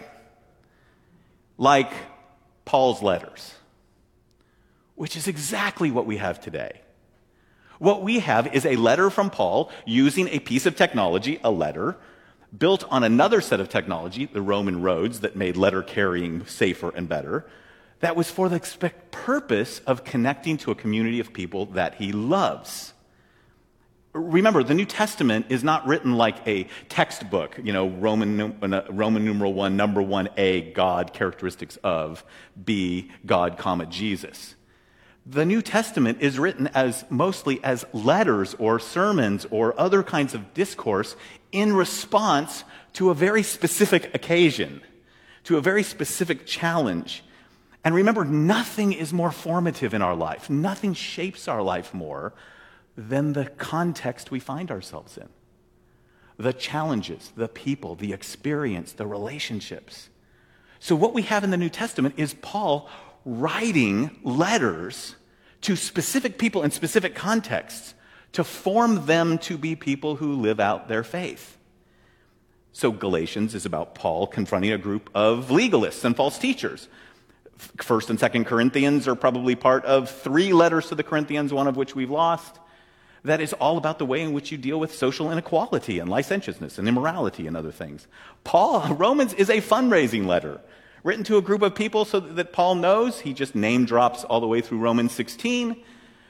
Like 1.57 1.93
Paul's 2.65 3.01
letters, 3.01 3.55
which 4.97 5.17
is 5.17 5.29
exactly 5.29 5.93
what 5.93 6.07
we 6.07 6.17
have 6.17 6.41
today. 6.41 6.81
What 7.79 8.03
we 8.03 8.19
have 8.19 8.53
is 8.53 8.67
a 8.67 8.75
letter 8.75 9.11
from 9.11 9.31
Paul 9.31 9.71
using 9.87 10.29
a 10.29 10.41
piece 10.41 10.67
of 10.67 10.75
technology, 10.75 11.39
a 11.45 11.53
letter, 11.53 11.97
built 12.57 12.83
on 12.91 13.05
another 13.05 13.41
set 13.41 13.61
of 13.61 13.69
technology, 13.69 14.27
the 14.27 14.43
Roman 14.43 14.83
roads 14.83 15.21
that 15.21 15.37
made 15.37 15.57
letter 15.57 15.85
carrying 15.85 16.45
safer 16.47 16.93
and 16.97 17.09
better, 17.09 17.47
that 18.01 18.17
was 18.17 18.29
for 18.29 18.49
the 18.49 18.59
purpose 19.13 19.81
of 19.87 20.03
connecting 20.03 20.57
to 20.57 20.73
a 20.73 20.75
community 20.75 21.21
of 21.21 21.33
people 21.33 21.67
that 21.67 21.95
he 21.95 22.11
loves. 22.11 22.93
Remember, 24.15 24.63
the 24.63 24.75
New 24.75 24.87
Testament 24.87 25.47
is 25.51 25.63
not 25.63 25.87
written 25.87 26.15
like 26.15 26.47
a 26.47 26.67
textbook, 26.89 27.59
you 27.63 27.73
know, 27.73 27.89
Roman, 27.89 28.41
uh, 28.41 28.85
Roman 28.91 29.25
numeral 29.25 29.53
one, 29.53 29.77
number 29.77 30.01
one, 30.01 30.29
A, 30.37 30.63
God, 30.73 31.13
characteristics 31.13 31.77
of, 31.85 32.25
B, 32.63 33.11
God, 33.27 33.59
comma, 33.59 33.87
Jesus. 33.87 34.55
The 35.27 35.45
New 35.45 35.61
Testament 35.61 36.19
is 36.23 36.39
written 36.39 36.69
as 36.69 37.05
mostly 37.11 37.63
as 37.63 37.85
letters 37.93 38.55
or 38.59 38.79
sermons 38.79 39.47
or 39.51 39.79
other 39.79 40.03
kinds 40.03 40.33
of 40.33 40.55
discourse 40.55 41.17
in 41.53 41.75
response 41.75 42.65
to 42.95 43.11
a 43.11 43.15
very 43.15 43.43
specific 43.43 44.15
occasion, 44.15 44.81
to 45.45 45.59
a 45.59 45.61
very 45.61 45.83
specific 45.83 46.47
challenge. 46.47 47.23
And 47.85 47.95
remember, 47.95 48.25
nothing 48.25 48.95
is 48.95 49.13
more 49.13 49.31
formative 49.31 49.93
in 49.93 50.01
our 50.01 50.17
life, 50.17 50.49
nothing 50.49 50.95
shapes 50.95 51.47
our 51.47 51.63
life 51.63 51.93
more 51.93 52.33
than 52.99 53.33
the 53.33 53.45
context 53.47 54.33
we 54.33 54.41
find 54.41 54.73
ourselves 54.73 55.17
in. 55.17 55.29
the 56.37 56.53
challenges, 56.53 57.33
the 57.37 57.49
people, 57.49 57.97
the 57.97 58.13
experience, 58.13 58.93
the 58.93 59.07
relationships. 59.07 60.09
So, 60.79 60.95
what 60.95 61.13
we 61.13 61.23
have 61.23 61.43
in 61.43 61.51
the 61.51 61.57
New 61.57 61.69
Testament 61.69 62.15
is 62.17 62.35
Paul 62.35 62.89
writing 63.25 64.21
letters 64.23 65.17
to 65.63 65.75
specific 65.75 66.39
people 66.39 66.63
in 66.63 66.71
specific 66.71 67.17
contexts 67.17 67.95
to 68.35 68.45
form 68.45 69.07
them 69.07 69.39
to 69.39 69.59
be 69.59 69.75
people 69.75 70.17
who 70.17 70.35
live 70.35 70.61
out 70.61 70.87
their 70.87 71.03
faith. 71.03 71.59
So, 72.73 72.93
Galatians 72.93 73.57
is 73.57 73.67
about 73.67 73.97
Paul 73.97 74.29
confronting 74.29 74.71
a 74.71 74.79
group 74.79 75.11
of 75.17 75.49
legalists 75.49 76.05
and 76.05 76.15
false 76.15 76.39
teachers. 76.39 76.87
First 77.83 78.11
and 78.11 78.21
Second 78.21 78.45
Corinthians 78.45 79.09
are 79.09 79.17
probably 79.17 79.57
part 79.57 79.85
of 79.85 80.09
three 80.09 80.53
letters 80.53 80.89
to 80.91 80.95
the 80.95 81.03
Corinthians, 81.03 81.53
one 81.53 81.67
of 81.67 81.77
which 81.77 81.97
we've 81.97 82.11
lost. 82.11 82.61
That 83.25 83.41
is 83.41 83.53
all 83.55 83.77
about 83.77 83.99
the 83.99 84.07
way 84.07 84.23
in 84.23 84.33
which 84.33 84.53
you 84.53 84.59
deal 84.59 84.79
with 84.79 84.95
social 84.95 85.31
inequality 85.31 85.99
and 85.99 86.09
licentiousness 86.09 86.79
and 86.79 86.87
immorality 86.87 87.47
and 87.47 87.57
other 87.57 87.73
things. 87.73 88.07
Paul, 88.45 88.95
Romans 88.95 89.35
is 89.35 89.51
a 89.51 89.61
fundraising 89.61 90.27
letter 90.27 90.61
written 91.03 91.25
to 91.25 91.37
a 91.37 91.43
group 91.43 91.63
of 91.63 91.75
people 91.75 92.05
so 92.05 92.21
that 92.21 92.53
Paul 92.53 92.77
knows. 92.77 93.21
He 93.21 93.33
just 93.33 93.55
name 93.55 93.85
drops 93.85 94.25
all 94.25 94.41
the 94.41 94.47
way 94.47 94.61
through 94.61 94.79
Romans 94.79 95.13
16 95.13 95.83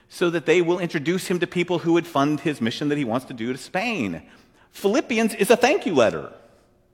so 0.08 0.30
that 0.30 0.46
they 0.46 0.62
will 0.62 0.78
introduce 0.78 1.26
him 1.26 1.38
to 1.40 1.46
people 1.46 1.80
who 1.80 1.92
would 1.92 2.06
fund 2.06 2.40
his 2.40 2.60
mission 2.60 2.88
that 2.88 2.98
he 2.98 3.04
wants 3.04 3.26
to 3.26 3.34
do 3.34 3.52
to 3.52 3.58
Spain. 3.58 4.22
Philippians 4.70 5.34
is 5.34 5.50
a 5.50 5.56
thank 5.56 5.84
you 5.86 5.94
letter. 5.94 6.32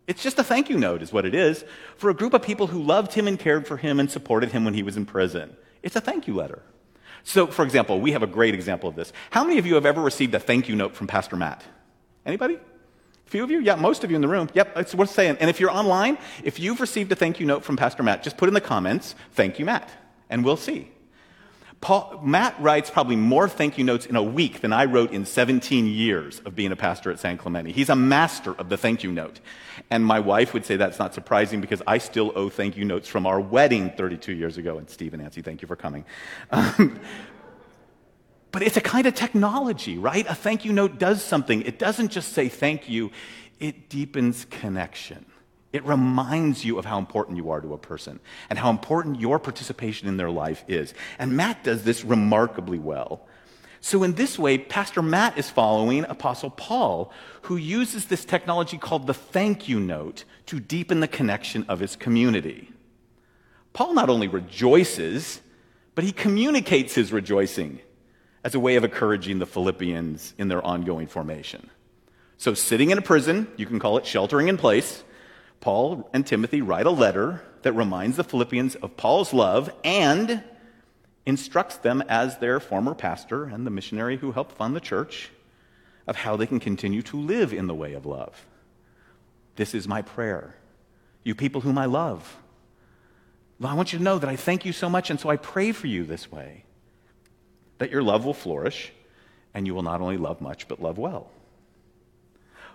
It's 0.06 0.22
just 0.22 0.38
a 0.38 0.44
thank 0.44 0.68
you 0.68 0.76
note, 0.76 1.00
is 1.02 1.12
what 1.12 1.24
it 1.24 1.34
is, 1.34 1.64
for 1.96 2.10
a 2.10 2.14
group 2.14 2.34
of 2.34 2.42
people 2.42 2.66
who 2.66 2.82
loved 2.82 3.14
him 3.14 3.26
and 3.26 3.38
cared 3.38 3.66
for 3.66 3.76
him 3.76 3.98
and 3.98 4.10
supported 4.10 4.52
him 4.52 4.64
when 4.64 4.74
he 4.74 4.82
was 4.82 4.96
in 4.96 5.06
prison. 5.06 5.56
It's 5.82 5.96
a 5.96 6.00
thank 6.00 6.26
you 6.26 6.34
letter. 6.34 6.62
So, 7.22 7.46
for 7.46 7.64
example, 7.64 8.00
we 8.00 8.12
have 8.12 8.22
a 8.22 8.26
great 8.26 8.54
example 8.54 8.88
of 8.88 8.96
this. 8.96 9.12
How 9.30 9.44
many 9.44 9.58
of 9.58 9.66
you 9.66 9.74
have 9.74 9.86
ever 9.86 10.00
received 10.00 10.34
a 10.34 10.40
thank 10.40 10.68
you 10.68 10.76
note 10.76 10.94
from 10.94 11.06
Pastor 11.06 11.36
Matt? 11.36 11.62
Anybody? 12.26 12.54
A 12.54 13.30
few 13.30 13.42
of 13.42 13.50
you? 13.50 13.60
Yeah, 13.60 13.76
most 13.76 14.04
of 14.04 14.10
you 14.10 14.16
in 14.16 14.22
the 14.22 14.28
room. 14.28 14.48
Yep, 14.54 14.76
it's 14.76 14.94
worth 14.94 15.10
saying. 15.10 15.38
And 15.40 15.48
if 15.48 15.60
you're 15.60 15.70
online, 15.70 16.18
if 16.42 16.58
you've 16.58 16.80
received 16.80 17.10
a 17.12 17.14
thank 17.14 17.40
you 17.40 17.46
note 17.46 17.64
from 17.64 17.76
Pastor 17.76 18.02
Matt, 18.02 18.22
just 18.22 18.36
put 18.36 18.48
in 18.48 18.54
the 18.54 18.60
comments, 18.60 19.14
thank 19.32 19.58
you, 19.58 19.64
Matt, 19.64 19.90
and 20.28 20.44
we'll 20.44 20.56
see. 20.56 20.90
Paul, 21.84 22.18
Matt 22.22 22.58
writes 22.58 22.88
probably 22.88 23.16
more 23.16 23.46
thank 23.46 23.76
you 23.76 23.84
notes 23.84 24.06
in 24.06 24.16
a 24.16 24.22
week 24.22 24.62
than 24.62 24.72
I 24.72 24.86
wrote 24.86 25.12
in 25.12 25.26
17 25.26 25.86
years 25.86 26.40
of 26.46 26.56
being 26.56 26.72
a 26.72 26.76
pastor 26.76 27.10
at 27.10 27.18
San 27.18 27.36
Clemente. 27.36 27.72
He's 27.72 27.90
a 27.90 27.94
master 27.94 28.54
of 28.54 28.70
the 28.70 28.78
thank 28.78 29.04
you 29.04 29.12
note. 29.12 29.38
And 29.90 30.02
my 30.02 30.18
wife 30.18 30.54
would 30.54 30.64
say 30.64 30.76
that's 30.76 30.98
not 30.98 31.12
surprising 31.12 31.60
because 31.60 31.82
I 31.86 31.98
still 31.98 32.32
owe 32.36 32.48
thank 32.48 32.78
you 32.78 32.86
notes 32.86 33.06
from 33.06 33.26
our 33.26 33.38
wedding 33.38 33.90
32 33.90 34.32
years 34.32 34.56
ago. 34.56 34.78
And 34.78 34.88
Steve 34.88 35.12
and 35.12 35.22
Nancy, 35.22 35.42
thank 35.42 35.60
you 35.60 35.68
for 35.68 35.76
coming. 35.76 36.06
Um, 36.50 36.98
but 38.50 38.62
it's 38.62 38.78
a 38.78 38.80
kind 38.80 39.06
of 39.06 39.14
technology, 39.14 39.98
right? 39.98 40.24
A 40.26 40.34
thank 40.34 40.64
you 40.64 40.72
note 40.72 40.98
does 40.98 41.22
something. 41.22 41.60
It 41.60 41.78
doesn't 41.78 42.08
just 42.08 42.32
say 42.32 42.48
thank 42.48 42.88
you, 42.88 43.10
it 43.60 43.90
deepens 43.90 44.46
connection. 44.46 45.26
It 45.74 45.84
reminds 45.84 46.64
you 46.64 46.78
of 46.78 46.84
how 46.84 47.00
important 47.00 47.36
you 47.36 47.50
are 47.50 47.60
to 47.60 47.74
a 47.74 47.78
person 47.78 48.20
and 48.48 48.60
how 48.60 48.70
important 48.70 49.20
your 49.20 49.40
participation 49.40 50.06
in 50.06 50.18
their 50.18 50.30
life 50.30 50.64
is. 50.68 50.94
And 51.18 51.36
Matt 51.36 51.64
does 51.64 51.82
this 51.82 52.04
remarkably 52.04 52.78
well. 52.78 53.26
So, 53.80 54.04
in 54.04 54.14
this 54.14 54.38
way, 54.38 54.56
Pastor 54.56 55.02
Matt 55.02 55.36
is 55.36 55.50
following 55.50 56.04
Apostle 56.04 56.50
Paul, 56.50 57.12
who 57.42 57.56
uses 57.56 58.06
this 58.06 58.24
technology 58.24 58.78
called 58.78 59.08
the 59.08 59.14
thank 59.14 59.68
you 59.68 59.80
note 59.80 60.22
to 60.46 60.60
deepen 60.60 61.00
the 61.00 61.08
connection 61.08 61.66
of 61.68 61.80
his 61.80 61.96
community. 61.96 62.70
Paul 63.72 63.94
not 63.94 64.08
only 64.08 64.28
rejoices, 64.28 65.40
but 65.96 66.04
he 66.04 66.12
communicates 66.12 66.94
his 66.94 67.12
rejoicing 67.12 67.80
as 68.44 68.54
a 68.54 68.60
way 68.60 68.76
of 68.76 68.84
encouraging 68.84 69.40
the 69.40 69.46
Philippians 69.46 70.34
in 70.38 70.46
their 70.46 70.64
ongoing 70.64 71.08
formation. 71.08 71.68
So, 72.38 72.54
sitting 72.54 72.90
in 72.90 72.98
a 72.98 73.02
prison, 73.02 73.48
you 73.56 73.66
can 73.66 73.80
call 73.80 73.98
it 73.98 74.06
sheltering 74.06 74.46
in 74.46 74.56
place 74.56 75.02
Paul 75.64 76.10
and 76.12 76.26
Timothy 76.26 76.60
write 76.60 76.84
a 76.84 76.90
letter 76.90 77.40
that 77.62 77.72
reminds 77.72 78.18
the 78.18 78.22
Philippians 78.22 78.74
of 78.74 78.98
Paul's 78.98 79.32
love 79.32 79.70
and 79.82 80.44
instructs 81.24 81.78
them 81.78 82.04
as 82.06 82.36
their 82.36 82.60
former 82.60 82.94
pastor 82.94 83.44
and 83.44 83.66
the 83.66 83.70
missionary 83.70 84.18
who 84.18 84.32
helped 84.32 84.52
fund 84.58 84.76
the 84.76 84.80
church 84.80 85.30
of 86.06 86.16
how 86.16 86.36
they 86.36 86.46
can 86.46 86.60
continue 86.60 87.00
to 87.00 87.16
live 87.16 87.54
in 87.54 87.66
the 87.66 87.74
way 87.74 87.94
of 87.94 88.04
love. 88.04 88.44
This 89.56 89.74
is 89.74 89.88
my 89.88 90.02
prayer. 90.02 90.54
You 91.22 91.34
people 91.34 91.62
whom 91.62 91.78
I 91.78 91.86
love. 91.86 92.36
well, 93.58 93.72
I 93.72 93.74
want 93.74 93.94
you 93.94 93.98
to 93.98 94.04
know 94.04 94.18
that 94.18 94.28
I 94.28 94.36
thank 94.36 94.66
you 94.66 94.72
so 94.74 94.90
much, 94.90 95.08
and 95.08 95.18
so 95.18 95.30
I 95.30 95.38
pray 95.38 95.72
for 95.72 95.86
you 95.86 96.04
this 96.04 96.30
way 96.30 96.64
that 97.78 97.90
your 97.90 98.02
love 98.02 98.26
will 98.26 98.34
flourish, 98.34 98.92
and 99.54 99.66
you 99.66 99.74
will 99.74 99.82
not 99.82 100.02
only 100.02 100.18
love 100.18 100.42
much, 100.42 100.68
but 100.68 100.82
love 100.82 100.98
well. 100.98 101.30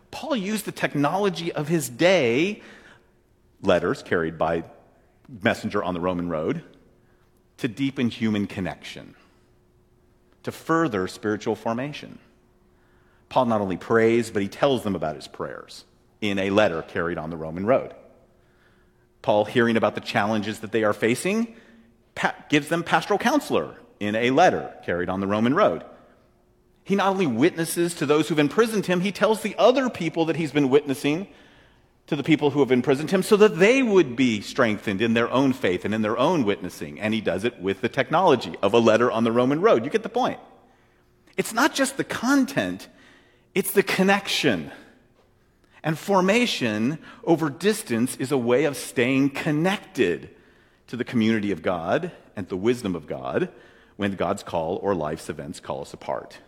Paul 0.10 0.36
used 0.36 0.66
the 0.66 0.72
technology 0.72 1.52
of 1.52 1.68
his 1.68 1.88
day 1.88 2.64
letters 3.62 4.04
carried 4.04 4.38
by 4.38 4.64
messenger 5.44 5.84
on 5.84 5.94
the 5.94 6.00
Roman 6.00 6.30
road 6.30 6.64
to 7.58 7.68
deepen 7.68 8.10
human 8.10 8.48
connection, 8.48 9.16
to 10.44 10.52
further 10.52 11.08
spiritual 11.08 11.56
formation. 11.56 12.20
Paul 13.28 13.46
not 13.46 13.62
only 13.62 13.78
prays, 13.78 14.32
but 14.32 14.42
he 14.42 14.48
tells 14.48 14.84
them 14.84 14.96
about 14.96 15.16
his 15.16 15.28
prayers 15.28 15.86
in 16.22 16.40
a 16.40 16.50
letter 16.50 16.82
carried 16.82 17.18
on 17.18 17.30
the 17.30 17.38
Roman 17.38 17.66
road. 17.66 17.94
Paul, 19.22 19.46
hearing 19.46 19.78
about 19.78 19.96
the 19.96 20.02
challenges 20.02 20.60
that 20.62 20.72
they 20.72 20.84
are 20.84 20.94
facing, 20.94 21.56
gives 22.50 22.70
them 22.70 22.84
pastoral 22.84 23.20
counselor 23.20 23.76
in 24.00 24.16
a 24.16 24.32
letter 24.32 24.74
carried 24.86 25.10
on 25.10 25.20
the 25.20 25.28
Roman 25.28 25.54
road. 25.54 25.84
He 26.84 26.96
not 26.96 27.10
only 27.10 27.28
witnesses 27.28 27.94
to 27.96 28.06
those 28.06 28.30
who've 28.30 28.40
imprisoned 28.40 28.88
him, 28.88 29.02
he 29.02 29.12
tells 29.12 29.42
the 29.42 29.56
other 29.58 29.90
people 29.90 30.26
that 30.26 30.38
he's 30.38 30.52
been 30.52 30.70
witnessing 30.70 31.28
to 32.10 32.16
the 32.16 32.24
people 32.24 32.50
who 32.50 32.60
have 32.60 32.72
imprisoned 32.72 33.12
him 33.12 33.22
so 33.22 33.38
that 33.38 33.60
they 33.60 33.84
would 33.84 34.16
be 34.16 34.42
strengthened 34.42 35.00
in 35.00 35.14
their 35.14 35.30
own 35.30 35.54
faith 35.54 35.86
and 35.86 35.94
in 35.94 36.02
their 36.02 36.18
own 36.18 36.44
witnessing. 36.44 37.00
And 37.00 37.14
he 37.14 37.22
does 37.22 37.44
it 37.44 37.62
with 37.62 37.82
the 37.82 37.88
technology 37.88 38.56
of 38.64 38.74
a 38.74 38.80
letter 38.80 39.12
on 39.12 39.24
the 39.24 39.32
Roman 39.32 39.62
road. 39.62 39.86
You 39.86 39.92
get 39.92 40.02
the 40.02 40.10
point. 40.10 40.40
It's 41.38 41.54
not 41.54 41.76
just 41.76 41.98
the 41.98 42.04
content, 42.04 42.88
it's 43.54 43.72
the 43.72 43.84
connection. 43.84 44.72
And 45.84 46.00
formation 46.00 46.98
over 47.24 47.48
distance 47.48 48.16
is 48.16 48.32
a 48.32 48.40
way 48.40 48.64
of 48.66 48.76
staying 48.76 49.30
connected 49.30 50.32
to 50.88 50.98
the 50.98 51.06
community 51.06 51.52
of 51.52 51.62
God 51.62 52.12
and 52.36 52.50
the 52.50 52.58
wisdom 52.58 52.96
of 52.96 53.06
God 53.06 53.50
when 53.98 54.14
God's 54.14 54.42
call 54.42 54.78
or 54.78 54.96
life's 54.96 55.30
events 55.30 55.60
call 55.60 55.82
us 55.82 55.94
apart. 55.94 56.40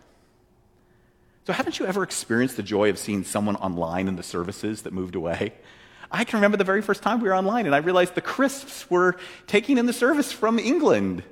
So, 1.44 1.52
haven't 1.52 1.80
you 1.80 1.86
ever 1.86 2.04
experienced 2.04 2.56
the 2.56 2.62
joy 2.62 2.88
of 2.88 2.98
seeing 2.98 3.24
someone 3.24 3.56
online 3.56 4.06
in 4.06 4.14
the 4.14 4.22
services 4.22 4.82
that 4.82 4.92
moved 4.92 5.16
away? 5.16 5.54
I 6.10 6.24
can 6.24 6.36
remember 6.36 6.56
the 6.56 6.64
very 6.64 6.82
first 6.82 7.02
time 7.02 7.20
we 7.20 7.28
were 7.28 7.34
online 7.34 7.66
and 7.66 7.74
I 7.74 7.78
realized 7.78 8.14
the 8.14 8.20
crisps 8.20 8.88
were 8.90 9.16
taking 9.46 9.78
in 9.78 9.86
the 9.86 9.92
service 9.92 10.30
from 10.30 10.58
England. 10.58 11.24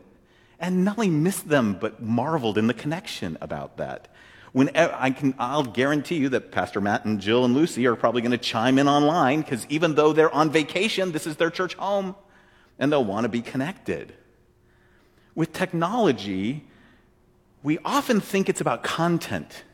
And 0.58 0.84
not 0.84 0.98
only 0.98 1.10
missed 1.10 1.48
them, 1.48 1.76
but 1.78 2.02
marveled 2.02 2.58
in 2.58 2.66
the 2.66 2.74
connection 2.74 3.38
about 3.40 3.76
that. 3.76 4.08
When 4.52 4.70
I 4.74 5.10
can, 5.10 5.34
I'll 5.38 5.62
guarantee 5.62 6.16
you 6.16 6.28
that 6.30 6.50
Pastor 6.50 6.80
Matt 6.80 7.04
and 7.04 7.20
Jill 7.20 7.44
and 7.44 7.54
Lucy 7.54 7.86
are 7.86 7.94
probably 7.94 8.20
going 8.20 8.32
to 8.32 8.38
chime 8.38 8.78
in 8.78 8.88
online 8.88 9.42
because 9.42 9.64
even 9.68 9.94
though 9.94 10.12
they're 10.12 10.34
on 10.34 10.50
vacation, 10.50 11.12
this 11.12 11.26
is 11.26 11.36
their 11.36 11.50
church 11.50 11.74
home 11.74 12.16
and 12.78 12.90
they'll 12.90 13.04
want 13.04 13.24
to 13.24 13.28
be 13.28 13.42
connected. 13.42 14.12
With 15.34 15.52
technology, 15.52 16.66
we 17.62 17.78
often 17.84 18.20
think 18.20 18.48
it's 18.48 18.60
about 18.60 18.82
content 18.82 19.64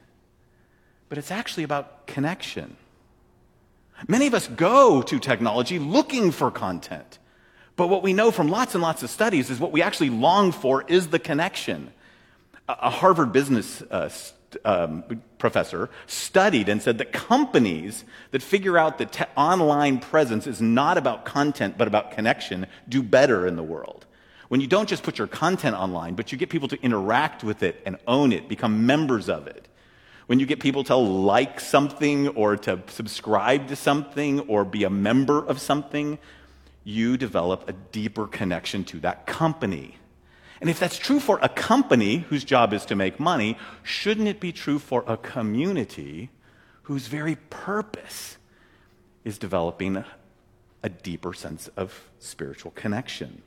but 1.09 1.19
it's 1.19 1.31
actually 1.31 1.65
about 1.65 2.07
connection. 2.07 2.77
Many 4.09 4.27
of 4.27 4.35
us 4.35 4.49
go 4.49 5.03
to 5.03 5.19
technology 5.19 5.79
looking 5.79 6.31
for 6.31 6.51
content. 6.51 7.19
But 7.77 7.89
what 7.89 8.03
we 8.03 8.13
know 8.13 8.31
from 8.31 8.49
lots 8.49 8.75
and 8.75 8.83
lots 8.83 9.03
of 9.03 9.11
studies 9.11 9.51
is 9.51 9.61
what 9.61 9.73
we 9.73 9.83
actually 9.83 10.11
long 10.11 10.53
for 10.53 10.83
is 10.89 11.09
the 11.09 11.19
connection. 11.19 11.93
A 12.69 12.91
Harvard 12.91 13.33
business 13.33 13.83
uh, 13.83 14.09
um, 14.65 15.05
professor 15.39 15.91
studied 16.07 16.69
and 16.69 16.81
said 16.81 16.99
that 16.99 17.13
companies 17.13 18.05
that 18.31 18.43
figure 18.43 18.79
out 18.79 18.99
that 18.99 19.13
te- 19.13 19.25
online 19.37 19.99
presence 19.99 20.47
is 20.47 20.61
not 20.61 20.97
about 20.97 21.25
content 21.25 21.77
but 21.77 21.87
about 21.87 22.13
connection 22.13 22.67
do 22.89 23.03
better 23.03 23.47
in 23.47 23.57
the 23.57 23.63
world. 23.63 24.07
When 24.49 24.61
you 24.61 24.67
don't 24.67 24.89
just 24.89 25.03
put 25.03 25.19
your 25.19 25.27
content 25.27 25.77
online, 25.77 26.15
but 26.15 26.31
you 26.31 26.39
get 26.39 26.51
people 26.51 26.69
to 26.69 26.81
interact 26.81 27.43
with 27.43 27.63
it 27.63 27.83
and 27.85 27.97
own 28.07 28.33
it, 28.33 28.49
become 28.49 28.87
members 28.87 29.29
of 29.29 29.47
it, 29.49 29.67
when 30.27 30.41
you 30.41 30.47
get 30.47 30.61
people 30.61 30.85
to 30.85 30.97
like 30.97 31.61
something 31.61 32.29
or 32.29 32.57
to 32.57 32.83
subscribe 32.89 33.69
to 33.69 33.77
something 33.77 34.41
or 34.41 34.65
be 34.65 34.85
a 34.85 34.91
member 34.91 35.45
of 35.45 35.61
something, 35.61 36.19
you 36.83 37.17
develop 37.17 37.69
a 37.69 37.73
deeper 37.73 38.27
connection 38.27 38.85
to 38.85 39.01
that 39.01 39.27
company. 39.27 39.97
And 40.61 40.71
if 40.71 40.81
that's 40.81 40.99
true 40.99 41.21
for 41.21 41.39
a 41.43 41.49
company 41.49 42.19
whose 42.19 42.45
job 42.45 42.73
is 42.73 42.85
to 42.87 42.97
make 42.97 43.21
money, 43.21 43.59
shouldn't 43.83 44.27
it 44.27 44.41
be 44.41 44.53
true 44.53 44.79
for 44.79 45.05
a 45.07 45.17
community 45.17 46.31
whose 46.85 47.09
very 47.09 47.37
purpose 47.51 48.37
is 49.25 49.39
developing 49.39 50.05
a 50.83 50.89
deeper 50.89 51.35
sense 51.35 51.69
of 51.77 52.09
spiritual 52.19 52.71
connection? 52.73 53.43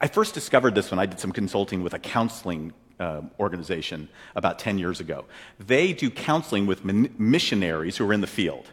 I 0.00 0.08
first 0.08 0.34
discovered 0.34 0.74
this 0.74 0.90
when 0.90 0.98
I 0.98 1.06
did 1.06 1.20
some 1.20 1.32
consulting 1.32 1.82
with 1.82 1.94
a 1.94 1.98
counseling 1.98 2.72
uh, 3.00 3.22
organization 3.38 4.08
about 4.34 4.58
10 4.58 4.78
years 4.78 5.00
ago. 5.00 5.24
They 5.58 5.92
do 5.92 6.10
counseling 6.10 6.66
with 6.66 6.84
missionaries 6.84 7.96
who 7.96 8.08
are 8.08 8.12
in 8.12 8.20
the 8.20 8.26
field. 8.26 8.66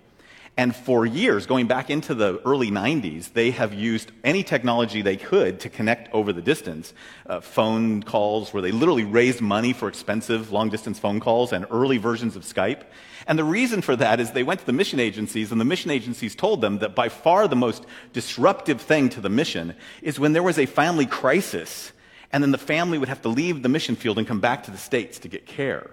And 0.57 0.73
for 0.73 1.05
years, 1.05 1.45
going 1.45 1.67
back 1.67 1.89
into 1.89 2.15
the 2.15 2.39
early 2.45 2.71
90s, 2.71 3.33
they 3.33 3.51
have 3.51 3.73
used 3.73 4.13
any 4.23 4.41
technology 4.41 5.01
they 5.01 5.17
could 5.17 5.59
to 5.59 5.69
connect 5.69 6.13
over 6.13 6.31
the 6.31 6.41
distance. 6.41 6.93
Uh, 7.25 7.41
phone 7.41 8.01
calls 8.01 8.53
where 8.53 8.61
they 8.61 8.71
literally 8.71 9.03
raised 9.03 9.41
money 9.41 9.73
for 9.73 9.89
expensive 9.89 10.53
long 10.53 10.69
distance 10.69 10.97
phone 10.97 11.19
calls 11.19 11.51
and 11.51 11.65
early 11.71 11.97
versions 11.97 12.37
of 12.37 12.43
Skype. 12.43 12.83
And 13.27 13.37
the 13.37 13.43
reason 13.43 13.81
for 13.81 13.97
that 13.97 14.21
is 14.21 14.31
they 14.31 14.43
went 14.43 14.61
to 14.61 14.65
the 14.65 14.71
mission 14.71 14.99
agencies, 14.99 15.51
and 15.51 15.59
the 15.59 15.65
mission 15.65 15.91
agencies 15.91 16.35
told 16.35 16.61
them 16.61 16.79
that 16.79 16.95
by 16.95 17.09
far 17.09 17.49
the 17.49 17.55
most 17.57 17.85
disruptive 18.13 18.79
thing 18.79 19.09
to 19.09 19.19
the 19.19 19.29
mission 19.29 19.75
is 20.01 20.19
when 20.19 20.31
there 20.31 20.43
was 20.43 20.57
a 20.57 20.65
family 20.67 21.05
crisis, 21.05 21.91
and 22.35 22.43
then 22.43 22.51
the 22.51 22.57
family 22.57 22.97
would 22.97 23.07
have 23.07 23.21
to 23.21 23.29
leave 23.29 23.63
the 23.63 23.69
mission 23.69 23.95
field 23.95 24.17
and 24.17 24.27
come 24.27 24.41
back 24.41 24.65
to 24.65 24.71
the 24.71 24.77
States 24.77 25.19
to 25.19 25.29
get 25.29 25.45
care 25.45 25.91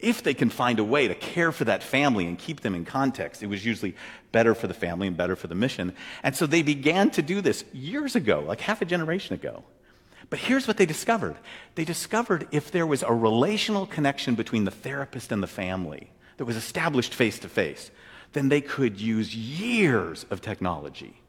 if 0.00 0.22
they 0.22 0.34
can 0.34 0.50
find 0.50 0.80
a 0.80 0.84
way 0.84 1.06
to 1.08 1.14
care 1.14 1.52
for 1.52 1.64
that 1.64 1.82
family 1.82 2.26
and 2.26 2.38
keep 2.38 2.60
them 2.60 2.74
in 2.74 2.84
context, 2.84 3.42
it 3.42 3.46
was 3.46 3.64
usually 3.64 3.94
better 4.32 4.54
for 4.54 4.66
the 4.66 4.74
family 4.74 5.06
and 5.06 5.16
better 5.16 5.36
for 5.36 5.46
the 5.46 5.54
mission. 5.54 5.94
And 6.22 6.36
so 6.36 6.46
they 6.46 6.62
began 6.62 7.10
to 7.12 7.22
do 7.22 7.40
this 7.40 7.64
years 7.72 8.16
ago, 8.16 8.40
like 8.40 8.60
half 8.60 8.82
a 8.82 8.84
generation 8.84 9.34
ago. 9.34 9.62
But 10.28 10.40
here's 10.40 10.66
what 10.66 10.76
they 10.76 10.84
discovered 10.84 11.36
they 11.74 11.84
discovered 11.84 12.48
if 12.50 12.70
there 12.70 12.86
was 12.86 13.02
a 13.02 13.12
relational 13.12 13.86
connection 13.86 14.34
between 14.34 14.64
the 14.64 14.70
therapist 14.70 15.32
and 15.32 15.42
the 15.42 15.46
family 15.46 16.10
that 16.36 16.44
was 16.44 16.56
established 16.56 17.14
face 17.14 17.38
to 17.38 17.48
face, 17.48 17.90
then 18.32 18.48
they 18.48 18.60
could 18.60 19.00
use 19.00 19.34
years 19.34 20.26
of 20.28 20.42
technology. 20.42 21.20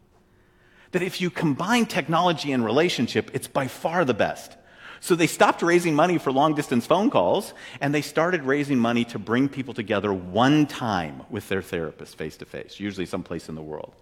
That 0.95 1.03
if 1.03 1.19
you 1.19 1.29
combine 1.29 1.87
technology 1.87 2.53
and 2.53 2.63
relationship, 2.63 3.29
it's 3.33 3.49
by 3.49 3.67
far 3.67 4.05
the 4.05 4.13
best. 4.13 4.55
So 5.01 5.13
they 5.13 5.27
stopped 5.27 5.61
raising 5.61 5.93
money 5.93 6.17
for 6.17 6.31
long 6.31 6.55
distance 6.55 6.85
phone 6.85 7.09
calls 7.09 7.53
and 7.81 7.93
they 7.93 8.01
started 8.01 8.43
raising 8.43 8.79
money 8.79 9.03
to 9.03 9.19
bring 9.19 9.49
people 9.49 9.73
together 9.73 10.13
one 10.13 10.65
time 10.67 11.23
with 11.29 11.49
their 11.49 11.61
therapist 11.61 12.17
face 12.17 12.37
to 12.37 12.45
face, 12.45 12.79
usually 12.79 13.05
someplace 13.05 13.49
in 13.49 13.55
the 13.55 13.61
world. 13.61 13.93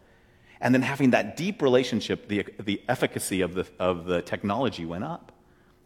And 0.62 0.72
then 0.72 0.84
having 0.84 1.10
that 1.10 1.36
deep 1.36 1.64
relationship, 1.64 2.28
the, 2.28 2.46
the 2.60 2.80
efficacy 2.88 3.42
of 3.42 3.56
the, 3.56 3.66
of 3.80 4.06
the 4.06 4.22
technology 4.22 4.86
went 4.86 5.04
up. 5.04 5.32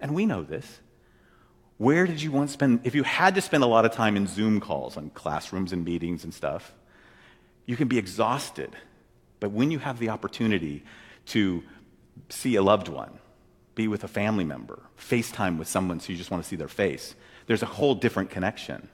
And 0.01 0.13
we 0.13 0.25
know 0.25 0.43
this. 0.43 0.81
Where 1.77 2.05
did 2.05 2.21
you 2.21 2.33
want 2.33 2.49
to 2.49 2.53
spend, 2.53 2.81
if 2.83 2.95
you 2.95 3.03
had 3.03 3.33
to 3.35 3.41
spend 3.41 3.63
a 3.63 3.67
lot 3.67 3.85
of 3.85 3.93
time 3.93 4.17
in 4.17 4.27
Zoom 4.27 4.59
calls 4.59 4.97
and 4.97 5.13
classrooms 5.13 5.71
and 5.71 5.85
meetings 5.85 6.25
and 6.25 6.33
stuff, 6.33 6.73
you 7.65 7.77
can 7.77 7.87
be 7.87 7.97
exhausted. 7.97 8.75
But 9.39 9.51
when 9.51 9.71
you 9.71 9.79
have 9.79 9.99
the 9.99 10.09
opportunity 10.09 10.83
to 11.27 11.63
see 12.29 12.55
a 12.55 12.61
loved 12.61 12.87
one, 12.87 13.19
be 13.75 13.87
with 13.87 14.03
a 14.03 14.07
family 14.07 14.43
member, 14.43 14.81
FaceTime 14.99 15.57
with 15.57 15.67
someone 15.67 15.99
so 15.99 16.11
you 16.11 16.17
just 16.17 16.31
want 16.31 16.43
to 16.43 16.49
see 16.49 16.55
their 16.55 16.67
face. 16.67 17.15
There's 17.45 17.63
a 17.63 17.67
whole 17.67 17.95
different 17.95 18.29
connection. 18.29 18.89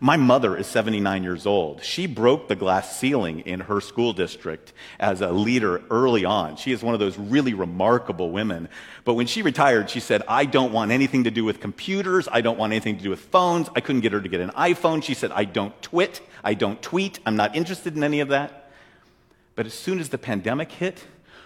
My 0.00 0.16
mother 0.16 0.56
is 0.56 0.66
79 0.66 1.22
years 1.22 1.46
old. 1.46 1.84
She 1.84 2.06
broke 2.06 2.48
the 2.48 2.56
glass 2.56 2.98
ceiling 2.98 3.40
in 3.40 3.60
her 3.60 3.80
school 3.80 4.12
district 4.12 4.72
as 4.98 5.20
a 5.20 5.30
leader 5.30 5.82
early 5.90 6.24
on. 6.24 6.56
She 6.56 6.72
is 6.72 6.82
one 6.82 6.94
of 6.94 7.00
those 7.00 7.18
really 7.18 7.52
remarkable 7.52 8.30
women. 8.30 8.68
But 9.04 9.14
when 9.14 9.26
she 9.26 9.42
retired, 9.42 9.90
she 9.90 10.00
said, 10.00 10.22
I 10.28 10.46
don't 10.46 10.72
want 10.72 10.92
anything 10.92 11.24
to 11.24 11.30
do 11.30 11.44
with 11.44 11.60
computers. 11.60 12.26
I 12.30 12.40
don't 12.40 12.58
want 12.58 12.72
anything 12.72 12.96
to 12.96 13.02
do 13.02 13.10
with 13.10 13.20
phones. 13.20 13.68
I 13.76 13.80
couldn't 13.80 14.00
get 14.00 14.12
her 14.12 14.20
to 14.20 14.28
get 14.28 14.40
an 14.40 14.50
iPhone. 14.50 15.02
She 15.02 15.14
said, 15.14 15.30
I 15.32 15.44
don't 15.44 15.80
twit. 15.82 16.20
I 16.42 16.54
don't 16.54 16.80
tweet. 16.80 17.20
I'm 17.26 17.36
not 17.36 17.54
interested 17.54 17.94
in 17.94 18.02
any 18.02 18.20
of 18.20 18.28
that. 18.28 18.61
But 19.54 19.66
as 19.66 19.74
soon 19.74 20.00
as 20.00 20.08
the 20.08 20.18
pandemic 20.18 20.72
hit, 20.72 21.04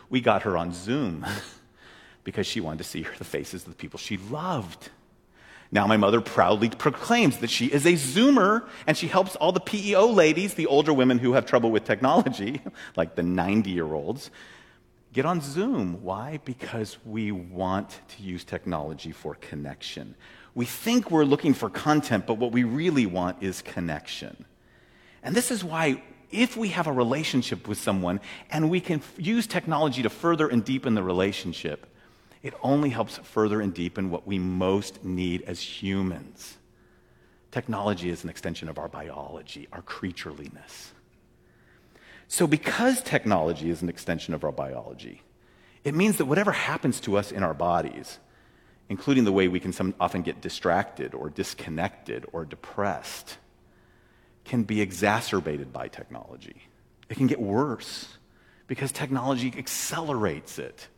we 0.09 0.21
got 0.21 0.43
her 0.43 0.57
on 0.57 0.73
Zoom. 0.73 1.27
because 2.27 2.45
she 2.45 2.61
wanted 2.61 2.79
to 2.79 2.85
see 2.85 3.07
the 3.19 3.25
faces 3.25 3.63
of 3.63 3.69
the 3.69 3.77
people 3.77 4.01
she 4.01 4.17
loved. 4.17 4.91
Now, 5.71 5.87
my 5.87 5.97
mother 5.97 6.21
proudly 6.21 6.69
proclaims 6.69 7.39
that 7.39 7.51
she 7.51 7.67
is 7.67 7.87
a 7.87 7.93
Zoomer 7.93 8.67
and 8.85 8.97
she 8.97 9.07
helps 9.07 9.37
all 9.37 9.53
the 9.53 9.61
PEO 9.61 10.09
ladies, 10.11 10.55
the 10.55 10.67
older 10.67 10.93
women 10.93 11.21
who 11.21 11.35
have 11.35 11.47
trouble 11.47 11.71
with 11.71 11.85
technology, 11.85 12.61
like 12.97 13.15
the 13.15 13.23
90 13.23 13.71
year 13.71 13.95
olds, 13.95 14.33
get 15.13 15.25
on 15.25 15.41
Zoom. 15.41 16.03
Why? 16.03 16.41
Because 16.45 16.99
we 17.05 17.31
want 17.31 18.01
to 18.09 18.23
use 18.25 18.43
technology 18.43 19.13
for 19.13 19.37
connection. 19.37 20.17
We 20.53 20.65
think 20.65 21.13
we're 21.13 21.25
looking 21.25 21.55
for 21.55 21.71
content, 21.71 22.27
but 22.27 22.39
what 22.39 22.51
we 22.51 22.65
really 22.65 23.07
want 23.07 23.41
is 23.41 23.63
connection. 23.63 24.47
And 25.23 25.33
this 25.33 25.53
is 25.53 25.63
why, 25.63 26.03
if 26.31 26.57
we 26.57 26.69
have 26.69 26.87
a 26.87 26.93
relationship 26.93 27.69
with 27.69 27.79
someone 27.79 28.21
and 28.51 28.71
we 28.71 28.81
can 28.81 29.01
use 29.17 29.47
technology 29.47 30.03
to 30.03 30.11
further 30.11 30.49
and 30.49 30.65
deepen 30.65 30.95
the 30.95 31.03
relationship, 31.03 31.87
it 32.43 32.55
only 32.63 32.91
helps 32.91 33.19
further 33.19 33.61
and 33.61 33.75
deepen 33.75 34.11
what 34.11 34.27
we 34.27 34.39
most 34.39 35.05
need 35.05 35.43
as 35.43 35.61
humans. 35.61 36.57
Technology 37.51 38.11
is 38.11 38.23
an 38.25 38.31
extension 38.31 38.69
of 38.69 38.79
our 38.79 38.89
biology, 38.89 39.67
our 39.73 39.83
creatureliness. 39.83 40.93
So, 42.29 42.47
because 42.47 43.03
technology 43.03 43.71
is 43.71 43.83
an 43.83 43.89
extension 43.89 44.35
of 44.35 44.45
our 44.45 44.53
biology, 44.53 45.23
it 45.85 45.95
means 45.95 46.19
that 46.19 46.25
whatever 46.27 46.53
happens 46.53 47.01
to 47.01 47.17
us 47.17 47.31
in 47.31 47.43
our 47.43 47.55
bodies, 47.55 48.19
including 48.89 49.25
the 49.25 49.33
way 49.33 49.49
we 49.49 49.61
can 49.61 49.73
some, 49.73 49.95
often 50.01 50.23
get 50.23 50.41
distracted 50.41 51.15
or 51.15 51.31
disconnected 51.31 52.27
or 52.33 52.45
depressed, 52.45 53.39
can 54.47 54.63
be 54.63 54.81
exacerbated 54.81 55.73
by 55.73 55.89
technology. 55.89 56.63
It 57.09 57.17
can 57.17 57.27
get 57.27 57.41
worse 57.41 58.09
because 58.67 58.93
technology 58.93 59.53
accelerates 59.57 60.59
it. 60.59 60.89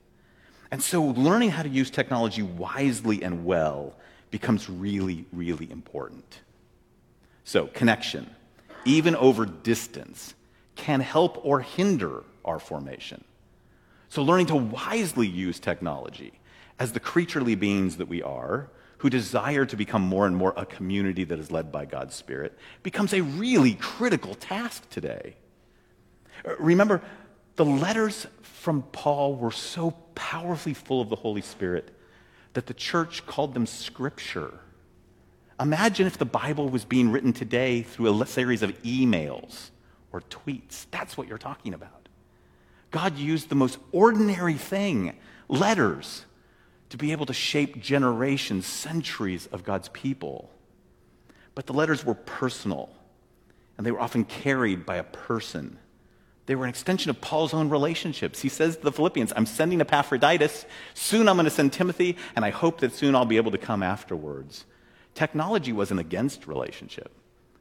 And 0.70 0.82
so 0.82 1.02
learning 1.02 1.50
how 1.50 1.62
to 1.62 1.68
use 1.68 1.90
technology 1.90 2.42
wisely 2.42 3.22
and 3.22 3.44
well 3.44 3.94
becomes 4.30 4.68
really, 4.68 5.24
really 5.32 5.70
important. 5.70 6.40
So, 7.44 7.66
connection, 7.68 8.28
even 8.84 9.16
over 9.16 9.46
distance, 9.46 10.34
can 10.76 11.00
help 11.00 11.40
or 11.44 11.60
hinder 11.60 12.24
our 12.44 12.58
formation. 12.58 13.24
So, 14.10 14.22
learning 14.22 14.46
to 14.46 14.56
wisely 14.56 15.26
use 15.26 15.58
technology 15.58 16.32
as 16.78 16.92
the 16.92 17.00
creaturely 17.00 17.54
beings 17.54 17.96
that 17.96 18.08
we 18.08 18.22
are, 18.22 18.68
who 18.98 19.10
desire 19.10 19.64
to 19.64 19.76
become 19.76 20.02
more 20.02 20.26
and 20.26 20.36
more 20.36 20.52
a 20.56 20.66
community 20.66 21.24
that 21.24 21.38
is 21.38 21.50
led 21.50 21.72
by 21.72 21.84
God's 21.84 22.14
Spirit, 22.14 22.58
becomes 22.82 23.12
a 23.12 23.22
really 23.22 23.74
critical 23.74 24.34
task 24.34 24.88
today. 24.90 25.36
Uh, 26.44 26.56
remember, 26.58 27.02
the 27.56 27.64
letters 27.64 28.26
from 28.42 28.82
Paul 28.92 29.34
were 29.36 29.50
so 29.50 29.92
powerfully 30.14 30.74
full 30.74 31.00
of 31.00 31.08
the 31.08 31.16
Holy 31.16 31.40
Spirit 31.40 31.90
that 32.54 32.66
the 32.66 32.74
church 32.74 33.24
called 33.26 33.54
them 33.54 33.66
scripture. 33.66 34.60
Imagine 35.60 36.06
if 36.06 36.18
the 36.18 36.24
Bible 36.24 36.68
was 36.68 36.84
being 36.84 37.10
written 37.10 37.32
today 37.32 37.82
through 37.82 38.22
a 38.22 38.26
series 38.26 38.62
of 38.62 38.80
emails 38.82 39.70
or 40.12 40.22
tweets. 40.22 40.86
That's 40.90 41.16
what 41.16 41.28
you're 41.28 41.38
talking 41.38 41.74
about. 41.74 42.08
God 42.90 43.16
used 43.16 43.48
the 43.48 43.54
most 43.54 43.78
ordinary 43.92 44.54
thing, 44.54 45.16
letters, 45.48 46.24
to 46.90 46.96
be 46.96 47.12
able 47.12 47.26
to 47.26 47.32
shape 47.32 47.80
generations, 47.80 48.66
centuries 48.66 49.46
of 49.52 49.64
God's 49.64 49.88
people. 49.90 50.50
But 51.54 51.66
the 51.66 51.72
letters 51.72 52.04
were 52.04 52.14
personal, 52.14 52.90
and 53.76 53.86
they 53.86 53.90
were 53.90 54.00
often 54.00 54.24
carried 54.24 54.86
by 54.86 54.96
a 54.96 55.04
person 55.04 55.78
they 56.48 56.54
were 56.54 56.64
an 56.64 56.70
extension 56.70 57.10
of 57.10 57.20
Paul's 57.20 57.52
own 57.52 57.68
relationships. 57.68 58.40
He 58.40 58.48
says 58.48 58.78
to 58.78 58.82
the 58.82 58.90
Philippians, 58.90 59.34
I'm 59.36 59.44
sending 59.44 59.82
Epaphroditus. 59.82 60.64
Soon 60.94 61.28
I'm 61.28 61.36
going 61.36 61.44
to 61.44 61.50
send 61.50 61.74
Timothy, 61.74 62.16
and 62.34 62.42
I 62.42 62.48
hope 62.48 62.80
that 62.80 62.94
soon 62.94 63.14
I'll 63.14 63.26
be 63.26 63.36
able 63.36 63.50
to 63.50 63.58
come 63.58 63.82
afterwards. 63.82 64.64
Technology 65.14 65.74
wasn't 65.74 66.00
against 66.00 66.46
relationship. 66.46 67.12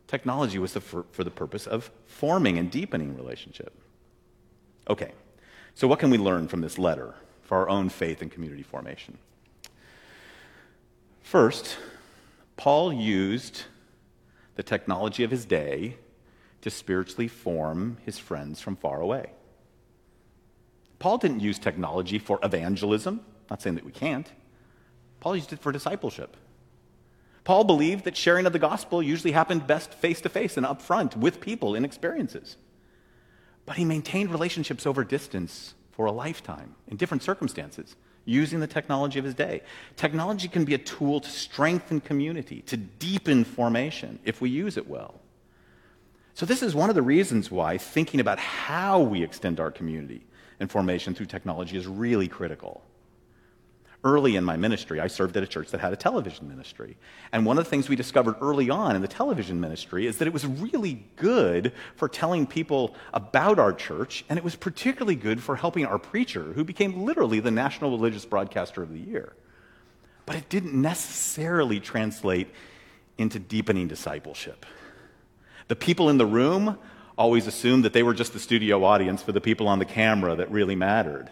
Technology 0.08 0.58
was 0.58 0.72
for, 0.72 1.06
for 1.12 1.26
the 1.26 1.30
purpose 1.30 1.68
of 1.68 1.92
forming 2.06 2.58
and 2.58 2.72
deepening 2.72 3.18
relationship. 3.18 3.78
Okay, 4.90 5.12
so 5.76 5.86
what 5.86 6.00
can 6.00 6.10
we 6.10 6.18
learn 6.18 6.48
from 6.48 6.62
this 6.62 6.78
letter 6.78 7.14
for 7.48 7.58
our 7.58 7.70
own 7.70 7.88
faith 7.88 8.22
and 8.22 8.30
community 8.30 8.62
formation? 8.62 9.18
First, 11.22 11.78
Paul 12.58 12.92
used 12.92 13.64
the 14.56 14.64
technology 14.64 15.24
of 15.24 15.32
his 15.32 15.46
day 15.46 15.96
to 16.62 16.70
spiritually 16.70 17.30
form 17.30 17.98
his 18.06 18.20
friends 18.20 18.60
from 18.60 18.76
far 18.76 19.00
away. 19.00 19.32
Paul 21.00 21.18
didn't 21.20 21.40
use 21.40 21.58
technology 21.58 22.20
for 22.20 22.40
evangelism, 22.44 23.22
not 23.50 23.62
saying 23.62 23.76
that 23.76 23.86
we 23.86 23.92
can't. 23.92 24.30
Paul 25.22 25.36
used 25.36 25.54
it 25.54 25.60
for 25.60 25.72
discipleship. 25.72 26.36
Paul 27.46 27.64
believed 27.64 28.04
that 28.04 28.18
sharing 28.18 28.46
of 28.46 28.52
the 28.52 28.60
gospel 28.60 29.02
usually 29.02 29.32
happened 29.32 29.68
best 29.68 29.94
face 29.94 30.20
to 30.22 30.30
face 30.30 30.58
and 30.58 30.66
up 30.66 30.82
front 30.82 31.16
with 31.16 31.40
people 31.40 31.76
in 31.76 31.86
experiences. 31.86 32.58
But 33.66 33.78
he 33.78 33.86
maintained 33.86 34.32
relationships 34.32 34.86
over 34.86 35.06
distance 35.06 35.74
for 35.98 36.06
a 36.06 36.12
lifetime 36.12 36.76
in 36.88 36.96
different 36.96 37.24
circumstances 37.24 37.96
using 38.24 38.60
the 38.60 38.68
technology 38.68 39.18
of 39.18 39.26
his 39.26 39.34
day. 39.34 39.62
Technology 39.96 40.48
can 40.48 40.64
be 40.64 40.76
a 40.76 40.78
tool 40.78 41.20
to 41.20 41.30
strengthen 41.30 42.00
community, 42.00 42.62
to 42.62 42.78
deepen 42.78 43.44
formation 43.44 44.20
if 44.24 44.40
we 44.40 44.50
use 44.50 44.78
it 44.78 44.88
well. 44.88 45.20
So, 46.36 46.46
this 46.46 46.62
is 46.62 46.76
one 46.76 46.90
of 46.90 46.96
the 46.96 47.02
reasons 47.02 47.50
why 47.50 47.80
thinking 47.80 48.20
about 48.20 48.38
how 48.38 49.00
we 49.02 49.24
extend 49.24 49.60
our 49.60 49.72
community 49.72 50.24
and 50.60 50.70
formation 50.70 51.16
through 51.16 51.26
technology 51.26 51.76
is 51.76 51.88
really 51.88 52.28
critical. 52.28 52.84
Early 54.08 54.38
in 54.38 54.44
my 54.46 54.56
ministry, 54.56 55.02
I 55.02 55.08
served 55.08 55.36
at 55.36 55.44
a 55.44 55.48
church 55.48 55.72
that 55.72 55.82
had 55.82 55.92
a 55.92 55.98
television 55.98 56.48
ministry. 56.48 56.96
And 57.34 57.46
one 57.46 57.58
of 57.58 57.66
the 57.66 57.70
things 57.70 57.90
we 57.90 57.98
discovered 57.98 58.36
early 58.40 58.70
on 58.70 58.96
in 58.96 59.02
the 59.02 59.08
television 59.08 59.60
ministry 59.60 60.08
is 60.08 60.18
that 60.18 60.28
it 60.28 60.34
was 60.34 60.46
really 60.46 61.06
good 61.18 61.74
for 61.98 62.08
telling 62.08 62.48
people 62.48 62.96
about 63.14 63.60
our 63.60 63.74
church, 63.74 64.24
and 64.30 64.38
it 64.38 64.44
was 64.46 64.56
particularly 64.56 65.16
good 65.16 65.44
for 65.44 65.58
helping 65.58 65.86
our 65.86 66.00
preacher, 66.00 66.54
who 66.54 66.64
became 66.64 67.04
literally 67.04 67.42
the 67.42 67.52
national 67.52 67.92
religious 67.92 68.26
broadcaster 68.26 68.82
of 68.82 68.94
the 68.94 69.00
year. 69.00 69.34
But 70.26 70.38
it 70.38 70.48
didn't 70.48 70.74
necessarily 70.74 71.80
translate 71.82 72.48
into 73.18 73.40
deepening 73.40 73.88
discipleship. 73.88 74.66
The 75.68 75.76
people 75.76 76.10
in 76.10 76.18
the 76.18 76.26
room 76.26 76.78
always 77.18 77.48
assumed 77.48 77.84
that 77.84 77.94
they 77.94 78.04
were 78.04 78.14
just 78.14 78.32
the 78.32 78.40
studio 78.40 78.84
audience 78.84 79.22
for 79.22 79.34
the 79.34 79.42
people 79.42 79.68
on 79.68 79.80
the 79.80 79.86
camera 79.86 80.36
that 80.36 80.50
really 80.52 80.76
mattered. 80.76 81.30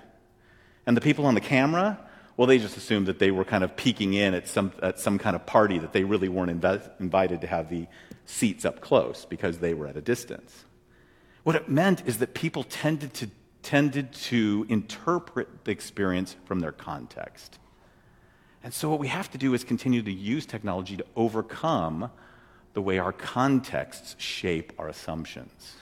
And 0.85 0.97
the 0.97 1.01
people 1.01 1.25
on 1.25 1.35
the 1.35 1.41
camera 1.41 1.99
well, 2.37 2.47
they 2.47 2.57
just 2.57 2.75
assumed 2.75 3.07
that 3.07 3.19
they 3.19 3.31
were 3.31 3.45
kind 3.45 3.63
of 3.63 3.75
peeking 3.77 4.13
in 4.13 4.33
at 4.33 4.47
some, 4.47 4.73
at 4.81 4.99
some 4.99 5.17
kind 5.17 5.35
of 5.35 5.45
party 5.45 5.79
that 5.79 5.93
they 5.93 6.03
really 6.03 6.27
weren't 6.27 6.61
inv- 6.61 6.89
invited 6.99 7.41
to 7.41 7.47
have 7.47 7.69
the 7.69 7.87
seats 8.25 8.65
up 8.65 8.81
close 8.81 9.25
because 9.25 9.59
they 9.59 9.73
were 9.73 9.87
at 9.87 9.95
a 9.95 10.01
distance. 10.01 10.65
What 11.43 11.55
it 11.55 11.69
meant 11.69 12.05
is 12.05 12.17
that 12.17 12.33
people 12.33 12.63
tended 12.63 13.13
to, 13.15 13.29
tended 13.63 14.11
to 14.13 14.65
interpret 14.67 15.63
the 15.63 15.71
experience 15.71 16.35
from 16.45 16.59
their 16.59 16.73
context. 16.73 17.57
And 18.63 18.73
so, 18.73 18.89
what 18.89 18.99
we 18.99 19.07
have 19.07 19.29
to 19.31 19.37
do 19.37 19.53
is 19.53 19.63
continue 19.63 20.01
to 20.01 20.11
use 20.11 20.45
technology 20.45 20.97
to 20.97 21.05
overcome 21.15 22.09
the 22.73 22.81
way 22.81 22.97
our 22.97 23.13
contexts 23.13 24.15
shape 24.17 24.73
our 24.79 24.87
assumptions. 24.89 25.75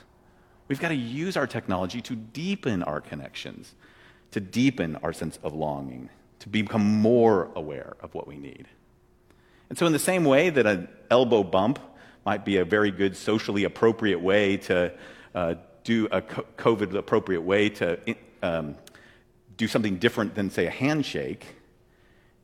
We've 0.68 0.82
got 0.82 0.90
to 0.90 0.96
use 0.96 1.38
our 1.38 1.48
technology 1.48 2.02
to 2.02 2.16
deepen 2.16 2.84
our 2.84 3.00
connections, 3.00 3.74
to 4.32 4.42
deepen 4.42 4.98
our 4.98 5.14
sense 5.14 5.40
of 5.44 5.54
longing 5.54 6.10
to 6.44 6.50
become 6.50 6.84
more 6.84 7.50
aware 7.56 7.96
of 8.02 8.14
what 8.14 8.28
we 8.28 8.36
need. 8.36 8.68
And 9.70 9.78
so, 9.78 9.86
in 9.86 9.94
the 9.94 10.00
same 10.00 10.26
way 10.26 10.50
that 10.50 10.66
an 10.66 10.90
elbow 11.10 11.42
bump 11.42 11.80
might 12.26 12.44
be 12.44 12.58
a 12.58 12.66
very 12.66 12.92
good 12.92 13.16
socially 13.16 13.64
appropriate 13.64 14.20
way 14.20 14.58
to 14.58 14.92
uh, 15.34 15.56
do 15.86 16.10
a 16.12 16.22
COVID 16.22 16.96
appropriate 16.96 17.44
way 17.44 17.70
to 17.70 17.98
um, 18.42 18.76
do 19.56 19.70
something 19.70 19.96
different 19.96 20.36
than, 20.36 20.50
say, 20.50 20.66
a 20.66 20.70
handshake, 20.70 21.46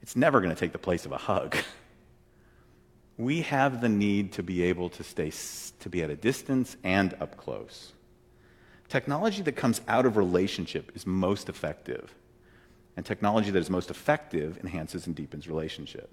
it's 0.01 0.15
never 0.15 0.39
going 0.39 0.55
to 0.55 0.59
take 0.59 0.71
the 0.71 0.79
place 0.79 1.05
of 1.05 1.12
a 1.12 1.17
hug. 1.17 1.57
We 3.17 3.41
have 3.41 3.81
the 3.81 3.89
need 3.89 4.31
to 4.33 4.43
be 4.43 4.63
able 4.63 4.88
to 4.91 5.03
stay 5.03 5.33
to 5.81 5.89
be 5.89 6.03
at 6.03 6.09
a 6.09 6.15
distance 6.15 6.77
and 6.85 7.13
up 7.19 7.35
close. 7.35 7.91
Technology 8.88 9.41
that 9.41 9.57
comes 9.57 9.81
out 9.89 10.05
of 10.05 10.15
relationship 10.15 10.93
is 10.95 11.05
most 11.05 11.49
effective 11.49 12.15
and 12.99 13.05
technology 13.05 13.49
that 13.49 13.59
is 13.59 13.69
most 13.69 13.89
effective 13.89 14.57
enhances 14.57 15.07
and 15.07 15.15
deepens 15.15 15.47
relationship. 15.47 16.09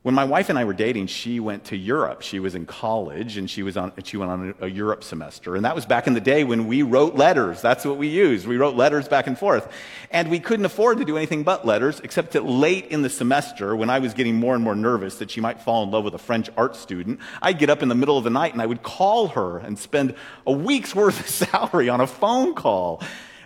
When 0.00 0.14
my 0.14 0.24
wife 0.24 0.48
and 0.48 0.58
I 0.58 0.64
were 0.64 0.72
dating, 0.72 1.08
she 1.08 1.40
went 1.40 1.64
to 1.64 1.76
Europe. 1.76 2.22
She 2.22 2.38
was 2.38 2.54
in 2.54 2.64
college 2.64 3.36
and 3.36 3.48
she, 3.48 3.62
was 3.62 3.76
on, 3.76 3.92
she 4.02 4.16
went 4.16 4.30
on 4.30 4.54
a, 4.60 4.64
a 4.64 4.68
Europe 4.68 5.04
semester. 5.04 5.56
And 5.56 5.64
that 5.66 5.74
was 5.74 5.84
back 5.84 6.06
in 6.06 6.14
the 6.14 6.22
day 6.22 6.42
when 6.42 6.66
we 6.66 6.80
wrote 6.80 7.16
letters. 7.16 7.60
That's 7.60 7.84
what 7.84 7.98
we 7.98 8.08
used. 8.08 8.46
We 8.46 8.56
wrote 8.56 8.76
letters 8.76 9.06
back 9.06 9.26
and 9.26 9.38
forth. 9.38 9.70
And 10.10 10.30
we 10.30 10.40
couldn't 10.40 10.64
afford 10.64 10.98
to 10.98 11.04
do 11.04 11.18
anything 11.18 11.42
but 11.42 11.66
letters, 11.66 12.00
except 12.00 12.32
that 12.32 12.46
late 12.46 12.86
in 12.86 13.02
the 13.02 13.10
semester, 13.10 13.76
when 13.76 13.90
I 13.90 13.98
was 13.98 14.14
getting 14.14 14.36
more 14.36 14.54
and 14.54 14.64
more 14.64 14.74
nervous 14.74 15.16
that 15.18 15.30
she 15.30 15.42
might 15.42 15.60
fall 15.60 15.82
in 15.82 15.90
love 15.90 16.04
with 16.04 16.14
a 16.14 16.18
French 16.18 16.48
art 16.56 16.76
student, 16.76 17.20
I'd 17.42 17.58
get 17.58 17.68
up 17.68 17.82
in 17.82 17.90
the 17.90 17.94
middle 17.94 18.16
of 18.16 18.24
the 18.24 18.30
night 18.30 18.54
and 18.54 18.62
I 18.62 18.66
would 18.66 18.82
call 18.82 19.28
her 19.28 19.58
and 19.58 19.78
spend 19.78 20.14
a 20.46 20.52
week's 20.52 20.94
worth 20.94 21.20
of 21.20 21.28
salary 21.50 21.90
on 21.90 22.00
a 22.00 22.06
phone 22.06 22.54
call 22.54 23.02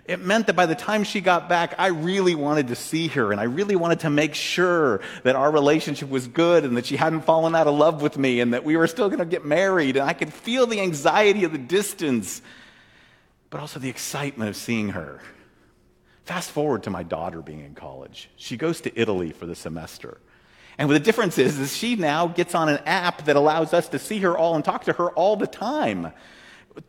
it 0.08 0.24
meant 0.24 0.46
that 0.46 0.56
by 0.56 0.64
the 0.64 0.74
time 0.74 1.04
she 1.04 1.20
got 1.20 1.50
back, 1.50 1.74
I 1.76 1.88
really 1.88 2.34
wanted 2.34 2.68
to 2.68 2.74
see 2.74 3.08
her 3.08 3.30
and 3.30 3.38
I 3.38 3.44
really 3.44 3.76
wanted 3.76 4.00
to 4.00 4.10
make 4.10 4.34
sure 4.34 5.02
that 5.22 5.36
our 5.36 5.50
relationship 5.50 6.08
was 6.08 6.26
good 6.26 6.64
and 6.64 6.78
that 6.78 6.86
she 6.86 6.96
hadn't 6.96 7.20
fallen 7.20 7.54
out 7.54 7.66
of 7.66 7.74
love 7.74 8.00
with 8.00 8.16
me 8.16 8.40
and 8.40 8.54
that 8.54 8.64
we 8.64 8.78
were 8.78 8.86
still 8.86 9.08
going 9.10 9.18
to 9.18 9.26
get 9.26 9.44
married. 9.44 9.96
And 9.96 10.08
I 10.08 10.14
could 10.14 10.32
feel 10.32 10.66
the 10.66 10.80
anxiety 10.80 11.44
of 11.44 11.52
the 11.52 11.58
distance, 11.58 12.40
but 13.50 13.60
also 13.60 13.78
the 13.78 13.90
excitement 13.90 14.48
of 14.48 14.56
seeing 14.56 14.88
her. 14.90 15.20
Fast 16.24 16.52
forward 16.52 16.84
to 16.84 16.90
my 16.90 17.02
daughter 17.02 17.42
being 17.42 17.60
in 17.60 17.74
college. 17.74 18.30
She 18.36 18.56
goes 18.56 18.80
to 18.82 18.98
Italy 18.98 19.32
for 19.32 19.44
the 19.44 19.54
semester. 19.54 20.18
And 20.78 20.88
the 20.88 21.00
difference 21.00 21.36
is, 21.36 21.58
is 21.58 21.76
she 21.76 21.96
now 21.96 22.28
gets 22.28 22.54
on 22.54 22.70
an 22.70 22.78
app 22.86 23.26
that 23.26 23.36
allows 23.36 23.74
us 23.74 23.90
to 23.90 23.98
see 23.98 24.20
her 24.20 24.38
all 24.38 24.54
and 24.54 24.64
talk 24.64 24.84
to 24.84 24.94
her 24.94 25.10
all 25.10 25.36
the 25.36 25.46
time 25.46 26.12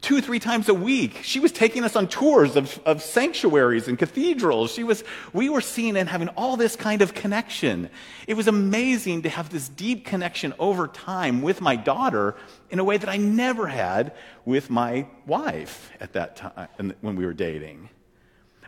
two, 0.02 0.22
three 0.22 0.40
times 0.40 0.70
a 0.70 0.74
week. 0.74 1.20
She 1.24 1.40
was 1.40 1.52
taking 1.52 1.84
us 1.84 1.96
on 1.96 2.08
tours 2.08 2.56
of, 2.56 2.80
of 2.86 3.02
sanctuaries 3.02 3.88
and 3.88 3.98
cathedrals. 3.98 4.72
She 4.72 4.84
was, 4.84 5.04
we 5.34 5.50
were 5.50 5.62
seeing 5.62 5.98
and 5.98 6.08
having 6.08 6.30
all 6.30 6.58
this 6.58 6.76
kind 6.76 7.02
of 7.02 7.14
connection. 7.14 7.90
It 8.28 8.36
was 8.36 8.48
amazing 8.48 9.24
to 9.24 9.30
have 9.30 9.50
this 9.50 9.70
deep 9.70 10.06
connection 10.06 10.54
over 10.60 10.88
time 10.88 11.42
with 11.42 11.62
my 11.62 11.76
daughter 11.76 12.36
in 12.70 12.80
a 12.80 12.84
way 12.84 12.98
that 12.98 13.10
I 13.10 13.18
never 13.18 13.68
had 13.68 14.14
with 14.46 14.70
my 14.70 15.08
wife 15.26 15.92
at 16.00 16.14
that 16.14 16.36
time 16.36 16.94
when 17.02 17.16
we 17.16 17.26
were 17.26 17.34
dating. 17.34 17.90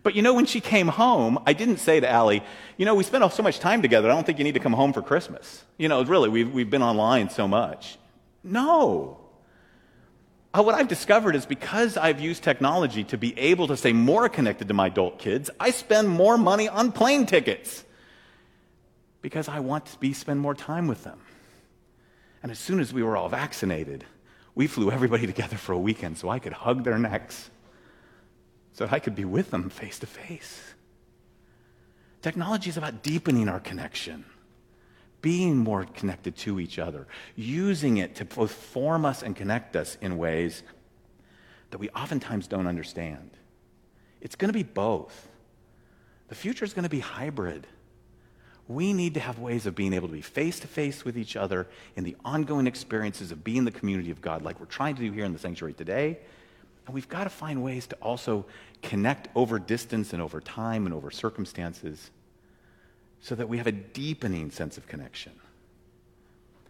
But 0.04 0.16
you 0.16 0.24
know, 0.24 0.34
when 0.34 0.48
she 0.48 0.62
came 0.62 0.88
home, 0.88 1.38
I 1.46 1.54
didn't 1.54 1.78
say 1.78 2.00
to 2.00 2.10
Allie, 2.10 2.44
you 2.78 2.86
know, 2.86 2.96
we 2.96 3.04
spent 3.04 3.32
so 3.32 3.44
much 3.44 3.60
time 3.60 3.84
together, 3.84 4.10
I 4.10 4.16
don't 4.16 4.26
think 4.26 4.40
you 4.40 4.44
need 4.44 4.56
to 4.56 4.60
come 4.60 4.74
home 4.74 4.94
for 4.94 5.04
Christmas. 5.04 5.64
You 5.78 5.90
know, 5.90 6.04
really, 6.04 6.30
we've, 6.30 6.52
we've 6.52 6.70
been 6.70 6.82
online 6.82 7.30
so 7.30 7.48
much. 7.48 8.00
No. 8.44 9.21
Uh, 10.54 10.62
what 10.62 10.76
I've 10.76 10.90
discovered 10.90 11.36
is 11.36 11.46
because 11.46 11.96
I've 11.96 12.20
used 12.20 12.44
technology 12.44 13.06
to 13.06 13.18
be 13.18 13.38
able 13.40 13.68
to 13.68 13.78
stay 13.78 13.94
more 13.94 14.28
connected 14.28 14.68
to 14.68 14.74
my 14.74 14.88
adult 14.88 15.18
kids, 15.18 15.50
I 15.60 15.72
spend 15.72 16.10
more 16.10 16.38
money 16.38 16.68
on 16.68 16.92
plane 16.92 17.26
tickets 17.26 17.86
because 19.22 19.48
I 19.48 19.62
want 19.62 19.86
to 19.86 19.98
be, 20.00 20.12
spend 20.12 20.42
more 20.42 20.54
time 20.54 20.88
with 20.88 21.04
them. 21.06 21.20
And 22.44 22.52
as 22.52 22.60
soon 22.60 22.82
as 22.82 22.92
we 22.92 23.02
were 23.02 23.16
all 23.16 23.30
vaccinated, 23.30 24.04
we 24.54 24.68
flew 24.68 24.92
everybody 24.92 25.26
together 25.34 25.56
for 25.56 25.72
a 25.72 25.80
weekend 25.80 26.18
so 26.18 26.28
I 26.28 26.40
could 26.40 26.54
hug 26.54 26.84
their 26.84 26.98
necks, 26.98 27.50
so 28.74 28.88
I 28.92 29.00
could 29.00 29.16
be 29.16 29.26
with 29.26 29.52
them 29.52 29.70
face 29.70 30.00
to 30.00 30.08
face. 30.08 30.74
Technology 32.22 32.70
is 32.70 32.78
about 32.78 33.04
deepening 33.04 33.48
our 33.48 33.60
connection 33.60 34.26
being 35.22 35.58
more 35.58 35.86
connected 35.86 36.36
to 36.36 36.60
each 36.60 36.80
other, 36.80 37.08
using 37.36 37.98
it 37.98 38.16
to 38.16 38.26
both 38.26 38.52
form 38.52 39.06
us 39.06 39.22
and 39.22 39.36
connect 39.36 39.76
us 39.76 39.98
in 40.02 40.18
ways 40.18 40.64
that 41.70 41.78
we 41.78 41.90
oftentimes 41.90 42.48
don't 42.48 42.68
understand. 42.68 43.32
It's 44.20 44.36
going 44.36 44.50
to 44.50 44.58
be 44.58 44.64
both. 44.64 45.28
The 46.28 46.36
future 46.36 46.66
is 46.66 46.74
going 46.74 46.84
to 46.84 46.90
be 46.90 47.00
hybrid. 47.00 47.68
We 48.68 48.94
need 48.94 49.16
to 49.16 49.20
have 49.20 49.40
ways 49.40 49.66
of 49.66 49.76
being 49.76 49.94
able 49.94 50.08
to 50.08 50.14
be 50.14 50.22
face 50.22 50.60
to 50.62 50.68
face 50.68 51.04
with 51.04 51.18
each 51.18 51.36
other 51.36 51.68
in 51.96 52.04
the 52.04 52.16
ongoing 52.24 52.68
experiences 52.68 53.32
of 53.32 53.44
being 53.44 53.66
the 53.66 53.72
community 53.72 54.12
of 54.12 54.22
God, 54.22 54.44
like 54.44 54.60
we're 54.60 54.66
trying 54.68 54.96
to 54.96 55.02
do 55.02 55.12
here 55.12 55.26
in 55.26 55.34
the 55.34 55.40
sanctuary 55.40 55.74
today. 55.74 56.20
And 56.86 56.96
we've 56.96 57.10
got 57.10 57.26
to 57.26 57.30
find 57.30 57.64
ways 57.64 57.88
to 57.88 57.96
also 58.02 58.46
connect 58.82 59.28
over 59.36 59.60
distance 59.60 60.14
and 60.14 60.22
over 60.22 60.40
time 60.40 60.86
and 60.86 60.94
over 60.94 61.12
circumstances 61.12 62.12
so 63.22 63.36
that 63.36 63.48
we 63.48 63.58
have 63.58 63.68
a 63.68 63.72
deepening 63.72 64.52
sense 64.52 64.78
of 64.78 64.88
connection. 64.88 65.34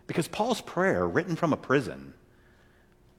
Because 0.06 0.28
Paul's 0.28 0.62
prayer, 0.62 1.08
written 1.08 1.36
from 1.36 1.54
a 1.54 1.58
prison 1.58 2.14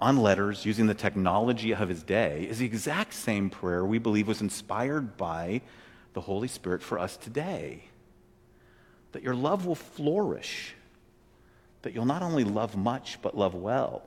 on 0.00 0.18
letters 0.18 0.66
using 0.66 0.86
the 0.86 0.94
technology 0.94 1.72
of 1.74 1.88
his 1.88 2.02
day, 2.02 2.46
is 2.48 2.58
the 2.58 2.66
exact 2.66 3.14
same 3.14 3.48
prayer 3.48 3.84
we 3.84 3.98
believe 3.98 4.28
was 4.28 4.42
inspired 4.42 5.16
by 5.16 5.62
the 6.12 6.20
Holy 6.20 6.48
Spirit 6.48 6.82
for 6.82 6.98
us 6.98 7.16
today. 7.16 7.84
That 9.12 9.22
your 9.22 9.34
love 9.34 9.64
will 9.64 9.74
flourish, 9.74 10.74
that 11.80 11.94
you'll 11.94 12.04
not 12.04 12.22
only 12.22 12.44
love 12.44 12.76
much, 12.76 13.18
but 13.22 13.36
love 13.36 13.54
well. 13.54 14.02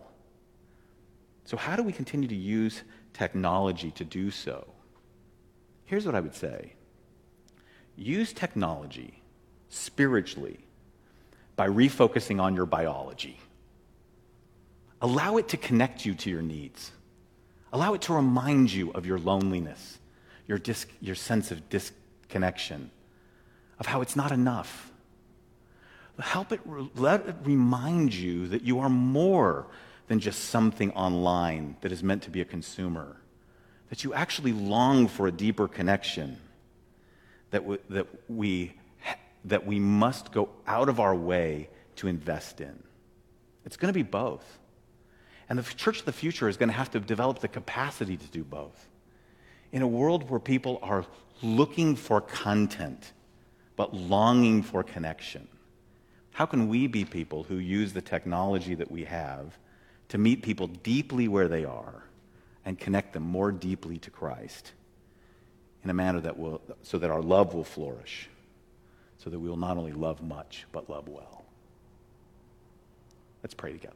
So, 1.46 1.58
how 1.58 1.76
do 1.76 1.84
we 1.84 1.94
continue 1.94 2.28
to 2.28 2.36
use 2.36 2.84
technology 3.14 3.92
to 3.92 4.04
do 4.04 4.30
so? 4.30 4.68
Here's 5.86 6.06
what 6.06 6.16
I 6.16 6.20
would 6.20 6.36
say 6.36 6.74
use 7.98 8.34
technology 8.34 9.22
spiritually 9.70 10.60
by 11.56 11.68
refocusing 11.68 12.42
on 12.42 12.56
your 12.56 12.66
biology. 12.66 13.40
Allow 15.02 15.38
it 15.38 15.50
to 15.50 15.58
connect 15.58 16.06
you 16.06 16.14
to 16.16 16.30
your 16.30 16.42
needs. 16.42 16.92
Allow 17.72 17.94
it 17.94 18.02
to 18.04 18.14
remind 18.14 18.72
you 18.72 18.92
of 18.92 19.06
your 19.06 19.20
loneliness, 19.20 20.00
your, 20.48 20.58
dis- 20.58 20.86
your 21.02 21.16
sense 21.16 21.52
of 21.52 21.70
disconnection, 21.70 22.90
of 23.80 23.86
how 23.86 24.02
it's 24.02 24.16
not 24.16 24.32
enough. 24.32 24.92
Help 26.18 26.54
it, 26.54 26.62
let 26.96 27.28
it 27.28 27.36
remind 27.44 28.14
you 28.14 28.48
that 28.48 28.64
you 28.64 28.80
are 28.80 28.90
more 28.90 29.68
than 30.08 30.20
just 30.20 30.46
something 30.46 30.92
online 30.92 31.76
that 31.82 31.92
is 31.92 32.02
meant 32.02 32.24
to 32.24 32.30
be 32.30 32.40
a 32.40 32.46
consumer, 32.46 33.18
that 33.90 34.04
you 34.04 34.14
actually 34.14 34.54
long 34.54 35.08
for 35.08 35.28
a 35.28 35.32
deeper 35.32 35.68
connection 35.68 36.38
that, 37.56 37.62
w- 37.62 37.82
that, 37.90 38.08
we, 38.28 38.74
that 39.46 39.66
we 39.66 39.80
must 39.80 40.34
go 40.34 40.50
out 40.68 40.90
of 40.90 41.00
our 41.00 41.16
way 41.16 41.70
to 41.96 42.10
invest 42.10 42.60
in. 42.60 42.84
It's 43.66 43.78
going 43.78 43.94
to 43.94 43.98
be 43.98 44.04
both. 44.04 44.60
And 45.48 45.58
the 45.58 45.64
church 45.64 46.00
of 46.00 46.06
the 46.06 46.12
future 46.12 46.50
is 46.50 46.58
going 46.58 46.68
to 46.68 46.76
have 46.76 46.92
to 46.92 47.00
develop 47.00 47.40
the 47.40 47.48
capacity 47.48 48.18
to 48.18 48.28
do 48.28 48.44
both. 48.44 48.90
In 49.72 49.82
a 49.82 49.88
world 49.88 50.30
where 50.30 50.40
people 50.40 50.80
are 50.82 51.06
looking 51.42 51.96
for 51.96 52.20
content 52.20 53.14
but 53.78 53.94
longing 53.94 54.64
for 54.64 54.84
connection. 54.84 55.48
How 56.32 56.46
can 56.46 56.68
we 56.68 56.88
be 56.88 57.06
people 57.06 57.44
who 57.44 57.58
use 57.58 57.94
the 57.94 58.02
technology 58.02 58.76
that 58.76 58.92
we 58.92 59.06
have 59.06 59.58
to 60.10 60.18
meet 60.18 60.44
people 60.44 60.68
deeply 60.68 61.28
where 61.28 61.48
they 61.48 61.66
are 61.66 62.04
and 62.64 62.80
connect 62.80 63.14
them 63.14 63.24
more 63.24 63.52
deeply 63.52 63.98
to 64.00 64.10
Christ 64.10 64.74
in 65.86 65.92
a 65.92 65.94
manner 65.94 66.20
that 66.20 66.38
will, 66.38 66.62
so 66.82 66.98
that 66.98 67.12
our 67.12 67.22
love 67.22 67.54
will 67.54 67.64
flourish, 67.64 68.28
so 69.20 69.30
that 69.30 69.40
we 69.40 69.48
will 69.48 69.56
not 69.56 69.78
only 69.78 69.94
love 69.94 70.22
much, 70.22 70.66
but 70.72 70.90
love 70.90 71.08
well? 71.08 71.46
Let's 73.44 73.54
pray 73.54 73.72
together. 73.72 73.96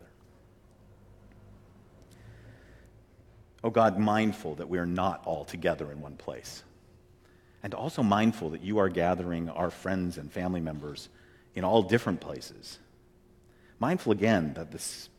Oh 3.64 3.72
God, 3.72 3.98
mindful 3.98 4.56
that 4.56 4.70
we 4.70 4.78
are 4.78 4.86
not 4.86 5.26
all 5.26 5.44
together 5.44 5.92
in 5.92 6.00
one 6.00 6.16
place, 6.16 6.64
and 7.64 7.74
also 7.74 8.04
mindful 8.04 8.52
that 8.52 8.62
you 8.62 8.78
are 8.78 8.88
gathering 8.88 9.50
our 9.50 9.72
friends 9.72 10.20
and 10.20 10.32
family 10.32 10.62
members 10.62 11.10
in 11.56 11.64
all 11.64 11.82
different 11.82 12.22
places. 12.22 12.78
Mindful 13.80 14.12
again 14.12 14.54
that, 14.54 14.72
this, 14.72 15.10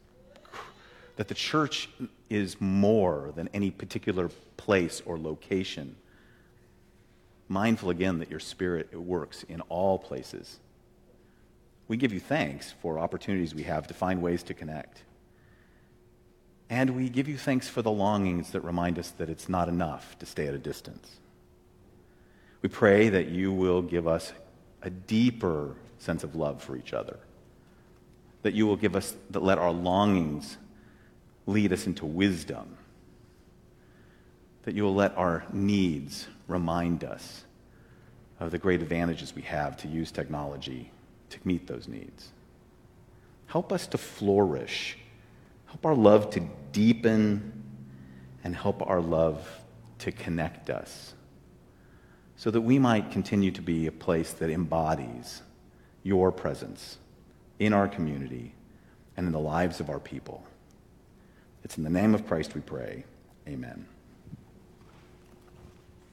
that 1.16 1.26
the 1.26 1.34
church 1.34 1.88
is 2.30 2.60
more 2.60 3.32
than 3.34 3.48
any 3.52 3.72
particular 3.72 4.30
place 4.56 5.02
or 5.04 5.18
location. 5.18 5.96
Mindful 7.50 7.90
again 7.90 8.20
that 8.20 8.30
your 8.30 8.38
spirit 8.38 8.94
works 8.94 9.44
in 9.48 9.60
all 9.62 9.98
places. 9.98 10.60
We 11.88 11.96
give 11.96 12.12
you 12.12 12.20
thanks 12.20 12.72
for 12.80 12.96
opportunities 12.96 13.56
we 13.56 13.64
have 13.64 13.88
to 13.88 13.94
find 13.94 14.22
ways 14.22 14.44
to 14.44 14.54
connect. 14.54 15.02
And 16.68 16.90
we 16.90 17.08
give 17.08 17.26
you 17.26 17.36
thanks 17.36 17.68
for 17.68 17.82
the 17.82 17.90
longings 17.90 18.52
that 18.52 18.60
remind 18.60 19.00
us 19.00 19.10
that 19.18 19.28
it's 19.28 19.48
not 19.48 19.68
enough 19.68 20.16
to 20.20 20.26
stay 20.26 20.46
at 20.46 20.54
a 20.54 20.58
distance. 20.58 21.16
We 22.62 22.68
pray 22.68 23.08
that 23.08 23.30
you 23.30 23.52
will 23.52 23.82
give 23.82 24.06
us 24.06 24.32
a 24.82 24.90
deeper 24.90 25.74
sense 25.98 26.22
of 26.22 26.36
love 26.36 26.62
for 26.62 26.76
each 26.76 26.92
other. 26.92 27.18
That 28.42 28.54
you 28.54 28.64
will 28.68 28.76
give 28.76 28.94
us, 28.94 29.16
that 29.30 29.42
let 29.42 29.58
our 29.58 29.72
longings 29.72 30.56
lead 31.48 31.72
us 31.72 31.88
into 31.88 32.06
wisdom. 32.06 32.76
That 34.62 34.76
you 34.76 34.84
will 34.84 34.94
let 34.94 35.16
our 35.16 35.44
needs 35.52 36.28
remind 36.50 37.04
us 37.04 37.44
of 38.38 38.50
the 38.50 38.58
great 38.58 38.82
advantages 38.82 39.34
we 39.34 39.42
have 39.42 39.76
to 39.78 39.88
use 39.88 40.10
technology 40.10 40.90
to 41.30 41.38
meet 41.44 41.66
those 41.66 41.88
needs. 41.88 42.30
Help 43.46 43.72
us 43.72 43.86
to 43.88 43.98
flourish 43.98 44.96
Help 45.70 45.86
our 45.86 45.94
love 45.94 46.30
to 46.30 46.40
deepen 46.72 47.52
and 48.42 48.56
help 48.56 48.84
our 48.88 49.00
love 49.00 49.46
to 50.00 50.10
connect 50.10 50.68
us 50.68 51.14
so 52.34 52.50
that 52.50 52.62
we 52.62 52.78
might 52.78 53.12
continue 53.12 53.52
to 53.52 53.62
be 53.62 53.86
a 53.86 53.92
place 53.92 54.32
that 54.32 54.50
embodies 54.50 55.42
your 56.02 56.32
presence 56.32 56.98
in 57.60 57.72
our 57.72 57.86
community 57.86 58.52
and 59.16 59.26
in 59.26 59.32
the 59.32 59.38
lives 59.38 59.78
of 59.78 59.90
our 59.90 60.00
people. 60.00 60.44
It's 61.62 61.78
in 61.78 61.84
the 61.84 61.90
name 61.90 62.16
of 62.16 62.26
Christ 62.26 62.56
we 62.56 62.62
pray. 62.62 63.04
Amen. 63.46 63.86